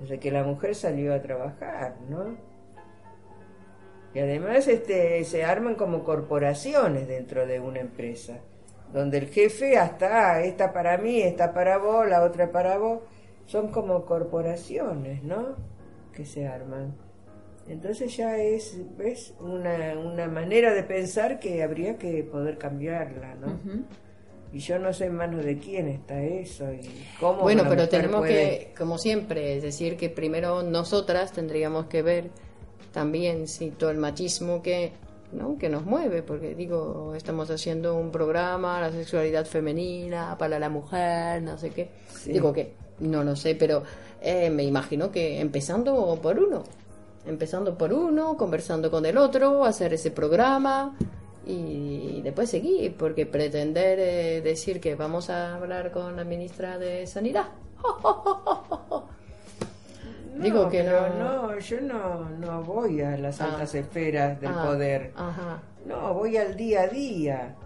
Desde 0.00 0.18
que 0.18 0.32
la 0.32 0.42
mujer 0.42 0.74
salió 0.74 1.14
a 1.14 1.22
trabajar, 1.22 1.94
¿no? 2.08 2.36
Y 4.12 4.18
además 4.18 4.66
este, 4.66 5.22
se 5.22 5.44
arman 5.44 5.76
como 5.76 6.02
corporaciones 6.02 7.06
dentro 7.06 7.46
de 7.46 7.60
una 7.60 7.78
empresa, 7.78 8.40
donde 8.92 9.18
el 9.18 9.28
jefe 9.28 9.78
hasta, 9.78 10.32
"Ah, 10.32 10.42
esta 10.42 10.72
para 10.72 10.98
mí, 10.98 11.22
esta 11.22 11.54
para 11.54 11.78
vos, 11.78 12.08
la 12.08 12.24
otra 12.24 12.50
para 12.50 12.76
vos, 12.76 13.02
son 13.46 13.68
como 13.68 14.04
corporaciones, 14.04 15.22
¿no? 15.22 15.54
Que 16.12 16.26
se 16.26 16.48
arman. 16.48 16.96
Entonces 17.70 18.16
ya 18.16 18.36
es, 18.36 18.76
¿ves? 18.98 19.32
Una, 19.40 19.96
una 19.98 20.26
manera 20.26 20.74
de 20.74 20.82
pensar 20.82 21.38
que 21.38 21.62
habría 21.62 21.96
que 21.96 22.24
poder 22.24 22.58
cambiarla, 22.58 23.34
¿no? 23.36 23.58
Y 24.52 24.58
yo 24.58 24.80
no 24.80 24.92
sé 24.92 25.04
en 25.06 25.14
manos 25.14 25.44
de 25.44 25.56
quién 25.58 25.86
está 25.86 26.20
eso 26.20 26.72
y 26.72 26.80
cómo 27.20 27.42
Bueno, 27.42 27.64
pero 27.68 27.88
tenemos 27.88 28.18
puede- 28.22 28.32
que, 28.70 28.74
como 28.76 28.98
siempre, 28.98 29.56
es 29.56 29.62
decir, 29.62 29.96
que 29.96 30.08
primero 30.10 30.64
nosotras 30.64 31.30
tendríamos 31.32 31.86
que 31.86 32.02
ver 32.02 32.30
también 32.92 33.46
si 33.46 33.70
todo 33.70 33.90
el 33.90 33.98
machismo 33.98 34.60
que, 34.60 34.90
¿no? 35.32 35.56
que 35.56 35.68
nos 35.68 35.84
mueve, 35.86 36.24
porque 36.24 36.56
digo, 36.56 37.14
estamos 37.14 37.48
haciendo 37.52 37.94
un 37.96 38.10
programa, 38.10 38.80
la 38.80 38.90
sexualidad 38.90 39.46
femenina, 39.46 40.36
para 40.36 40.58
la 40.58 40.68
mujer, 40.68 41.40
no 41.42 41.56
sé 41.56 41.70
qué. 41.70 41.88
Sí. 42.12 42.32
Digo 42.32 42.52
que, 42.52 42.72
no 42.98 43.22
lo 43.22 43.36
sé, 43.36 43.54
pero 43.54 43.84
eh, 44.20 44.50
me 44.50 44.64
imagino 44.64 45.12
que 45.12 45.38
empezando 45.40 46.18
por 46.20 46.40
uno, 46.40 46.64
empezando 47.26 47.76
por 47.76 47.92
uno, 47.92 48.36
conversando 48.36 48.90
con 48.90 49.04
el 49.06 49.16
otro, 49.18 49.64
hacer 49.64 49.92
ese 49.94 50.10
programa 50.10 50.96
y 51.46 52.20
después 52.22 52.48
seguir, 52.50 52.94
porque 52.96 53.26
pretender 53.26 53.98
eh, 54.00 54.40
decir 54.42 54.80
que 54.80 54.94
vamos 54.94 55.30
a 55.30 55.54
hablar 55.56 55.90
con 55.90 56.16
la 56.16 56.24
ministra 56.24 56.78
de 56.78 57.06
Sanidad. 57.06 57.46
Digo 60.36 60.68
que 60.70 60.82
no. 60.84 61.08
no, 61.18 61.58
yo 61.58 61.80
no, 61.80 62.28
no 62.30 62.62
voy 62.62 63.00
a 63.02 63.16
las 63.18 63.40
Ah. 63.40 63.46
altas 63.46 63.74
esferas 63.74 64.40
del 64.40 64.50
Ah, 64.54 64.64
poder. 64.64 65.12
Ajá. 65.16 65.60
No, 65.84 66.14
voy 66.14 66.36
al 66.36 66.56
día 66.56 66.82
a 66.82 66.86
día. 66.88 67.56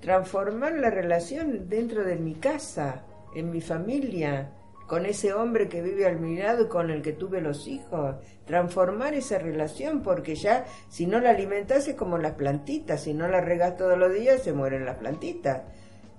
Transformar 0.00 0.72
la 0.72 0.90
relación 0.90 1.68
dentro 1.68 2.02
de 2.04 2.16
mi 2.16 2.34
casa, 2.34 3.02
en 3.36 3.50
mi 3.50 3.60
familia. 3.60 4.50
Con 4.86 5.06
ese 5.06 5.32
hombre 5.32 5.68
que 5.68 5.82
vive 5.82 6.06
al 6.06 6.20
mi 6.20 6.36
lado 6.36 6.64
y 6.64 6.68
con 6.68 6.90
el 6.90 7.02
que 7.02 7.12
tuve 7.12 7.40
los 7.40 7.66
hijos. 7.66 8.16
Transformar 8.44 9.14
esa 9.14 9.38
relación, 9.38 10.02
porque 10.02 10.34
ya 10.34 10.66
si 10.88 11.06
no 11.06 11.20
la 11.20 11.30
alimentas 11.30 11.88
es 11.88 11.94
como 11.94 12.18
las 12.18 12.32
plantitas, 12.32 13.02
si 13.02 13.14
no 13.14 13.28
la 13.28 13.40
regas 13.40 13.76
todos 13.76 13.98
los 13.98 14.12
días 14.12 14.42
se 14.42 14.52
mueren 14.52 14.84
las 14.84 14.96
plantitas. 14.96 15.62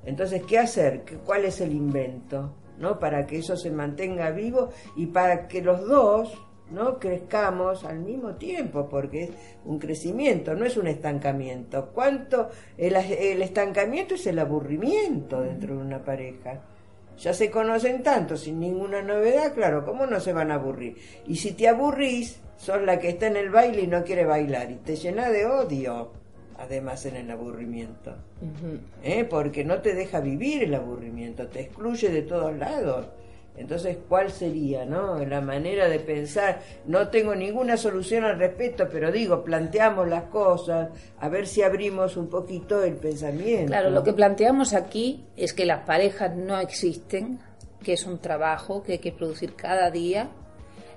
Entonces, 0.04 0.44
¿qué 0.44 0.60
hacer? 0.60 1.04
¿Cuál 1.26 1.46
es 1.46 1.62
el 1.62 1.72
invento? 1.72 2.56
¿No? 2.80 3.00
Para 3.00 3.26
que 3.26 3.38
eso 3.38 3.56
se 3.56 3.72
mantenga 3.72 4.32
vivo 4.32 4.70
y 4.96 5.08
para 5.08 5.48
que 5.48 5.62
los 5.62 5.88
dos 5.88 6.34
no 6.72 6.98
crezcamos 6.98 7.86
al 7.86 8.00
mismo 8.00 8.36
tiempo, 8.36 8.90
porque 8.90 9.26
es 9.26 9.30
un 9.66 9.78
crecimiento, 9.78 10.56
no 10.56 10.66
es 10.66 10.78
un 10.78 10.88
estancamiento. 10.88 11.92
¿Cuánto? 11.94 12.50
El, 12.76 12.96
el 12.96 13.42
estancamiento 13.44 14.16
es 14.16 14.26
el 14.26 14.40
aburrimiento 14.40 15.42
dentro 15.42 15.76
de 15.76 15.82
una 15.82 16.04
pareja 16.04 16.62
ya 17.18 17.34
se 17.34 17.50
conocen 17.50 18.04
tanto 18.04 18.38
sin 18.38 18.60
ninguna 18.60 19.02
novedad, 19.02 19.54
claro, 19.54 19.86
¿cómo 19.86 20.06
no 20.06 20.20
se 20.20 20.34
van 20.34 20.52
a 20.52 20.56
aburrir? 20.56 20.98
Y 21.28 21.36
si 21.36 21.54
te 21.54 21.68
aburrís, 21.68 22.40
sos 22.58 22.82
la 22.82 23.00
que 23.00 23.10
está 23.10 23.28
en 23.28 23.38
el 23.38 23.50
baile 23.50 23.82
y 23.82 23.88
no 23.88 24.04
quiere 24.04 24.26
bailar 24.26 24.72
y 24.72 24.76
te 24.76 24.96
llena 24.96 25.30
de 25.30 25.46
odio, 25.46 26.12
además 26.58 27.06
en 27.06 27.18
el 27.18 27.32
aburrimiento, 27.32 28.16
¿Eh? 29.04 29.26
porque 29.26 29.64
no 29.64 29.82
te 29.82 29.94
deja 29.94 30.20
vivir 30.20 30.64
el 30.64 30.76
aburrimiento, 30.76 31.48
te 31.48 31.62
excluye 31.62 32.10
de 32.10 32.22
todos 32.22 32.56
lados. 32.58 33.08
Entonces, 33.58 33.98
¿cuál 34.10 34.32
sería, 34.32 34.86
no? 34.86 35.18
La 35.24 35.40
manera 35.40 35.88
de 35.88 36.00
pensar. 36.00 36.62
No 36.86 37.08
tengo 37.08 37.34
ninguna 37.36 37.78
solución 37.78 38.26
al 38.26 38.38
respecto, 38.38 38.88
pero 38.92 39.12
digo, 39.12 39.44
planteamos 39.44 40.08
las 40.10 40.24
cosas, 40.24 40.90
a 41.20 41.30
ver 41.30 41.48
si 41.48 41.62
abrimos 41.62 42.18
un 42.18 42.28
poquito 42.28 42.84
el 42.84 42.96
pensamiento. 42.96 43.68
Claro, 43.68 43.90
lo 43.92 44.04
que 44.04 44.14
planteamos 44.14 44.74
aquí 44.74 45.26
es 45.38 45.54
que 45.54 45.66
las 45.66 45.86
parejas 45.86 46.36
no 46.36 46.60
existen, 46.60 47.40
que 47.82 47.94
es 47.94 48.06
un 48.06 48.20
trabajo 48.20 48.84
que 48.84 48.94
hay 48.94 49.00
que 49.00 49.14
producir 49.14 49.56
cada 49.56 49.90
día, 49.90 50.30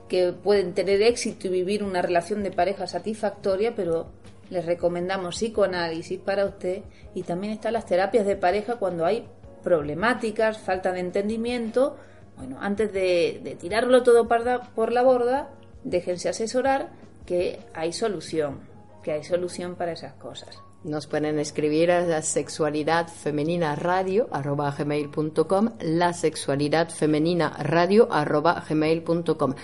que 0.09 0.33
pueden 0.33 0.75
tener 0.75 1.01
éxito 1.03 1.47
y 1.47 1.51
vivir 1.51 1.85
una 1.85 2.03
relación 2.03 2.43
de 2.43 2.51
pareja 2.51 2.87
satisfactoria, 2.87 3.75
pero 3.77 4.09
les 4.51 4.65
recomendamos 4.65 5.37
psicoanálisis 5.37 6.19
para 6.19 6.47
usted 6.47 6.83
y 7.15 7.23
también 7.23 7.53
están 7.53 7.75
las 7.75 7.87
terapias 7.87 8.27
de 8.27 8.37
pareja 8.37 8.77
cuando 8.77 9.05
hay 9.05 9.29
problemáticas, 9.63 10.59
falta 10.59 10.93
de 10.93 11.01
entendimiento 11.01 11.97
bueno, 12.39 12.57
antes 12.61 12.93
de, 12.93 13.57
tirarlo 13.61 14.03
todo 14.03 14.27
por 14.27 14.93
la 14.93 15.03
borda, 15.03 15.51
déjense 15.85 16.29
asesorar 16.29 16.91
que 17.27 17.61
hay 17.75 17.93
solución, 17.93 18.61
que 19.03 19.13
hay 19.13 19.25
solución 19.25 19.75
para 19.75 19.93
esas 19.93 20.15
cosas. 20.15 20.63
Nos 20.85 21.09
pueden 21.09 21.41
escribir 21.41 21.91
a 21.91 22.03
la 22.03 22.23
sexualidad 22.23 23.09
femenina 23.09 23.75
radio 23.75 24.29
arroba 24.31 24.71
gmail.com, 24.71 25.71
la 25.81 26.13
sexualidad 26.13 26.89
femenina 26.89 27.51
radio 27.59 28.09
arroba 28.11 28.65
gmail.com. 28.67 29.55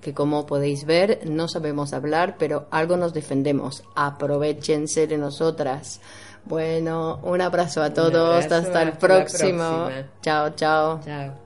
Que 0.00 0.12
como 0.12 0.46
podéis 0.46 0.84
ver, 0.84 1.20
no 1.30 1.46
sabemos 1.46 1.92
hablar, 1.94 2.36
pero 2.38 2.66
algo 2.70 2.96
nos 2.96 3.14
defendemos. 3.14 3.84
Aprovechense 3.94 5.06
de 5.06 5.16
nosotras. 5.16 6.00
Bueno, 6.44 7.20
un 7.22 7.40
abrazo 7.40 7.82
a 7.82 7.94
todos. 7.94 8.44
hasta 8.44 8.82
el 8.82 8.92
próximo. 8.92 9.88
Chao, 10.20 10.50
chao. 10.50 11.00
Chao. 11.04 11.43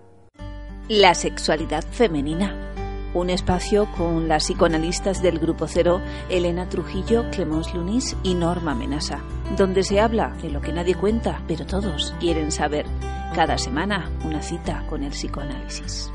La 0.88 1.14
sexualidad 1.14 1.84
femenina. 1.84 2.72
Un 3.12 3.28
espacio 3.28 3.92
con 3.94 4.26
las 4.26 4.44
psicoanalistas 4.44 5.20
del 5.20 5.38
Grupo 5.38 5.66
Cero, 5.66 6.00
Elena 6.30 6.66
Trujillo, 6.70 7.28
Clemence 7.30 7.74
Lunis 7.74 8.16
y 8.22 8.32
Norma 8.32 8.74
Menasa, 8.74 9.20
donde 9.58 9.82
se 9.82 10.00
habla 10.00 10.30
de 10.40 10.48
lo 10.48 10.62
que 10.62 10.72
nadie 10.72 10.94
cuenta, 10.94 11.42
pero 11.46 11.66
todos 11.66 12.14
quieren 12.20 12.50
saber. 12.50 12.86
Cada 13.34 13.58
semana 13.58 14.10
una 14.24 14.40
cita 14.40 14.86
con 14.88 15.02
el 15.02 15.10
psicoanálisis. 15.10 16.10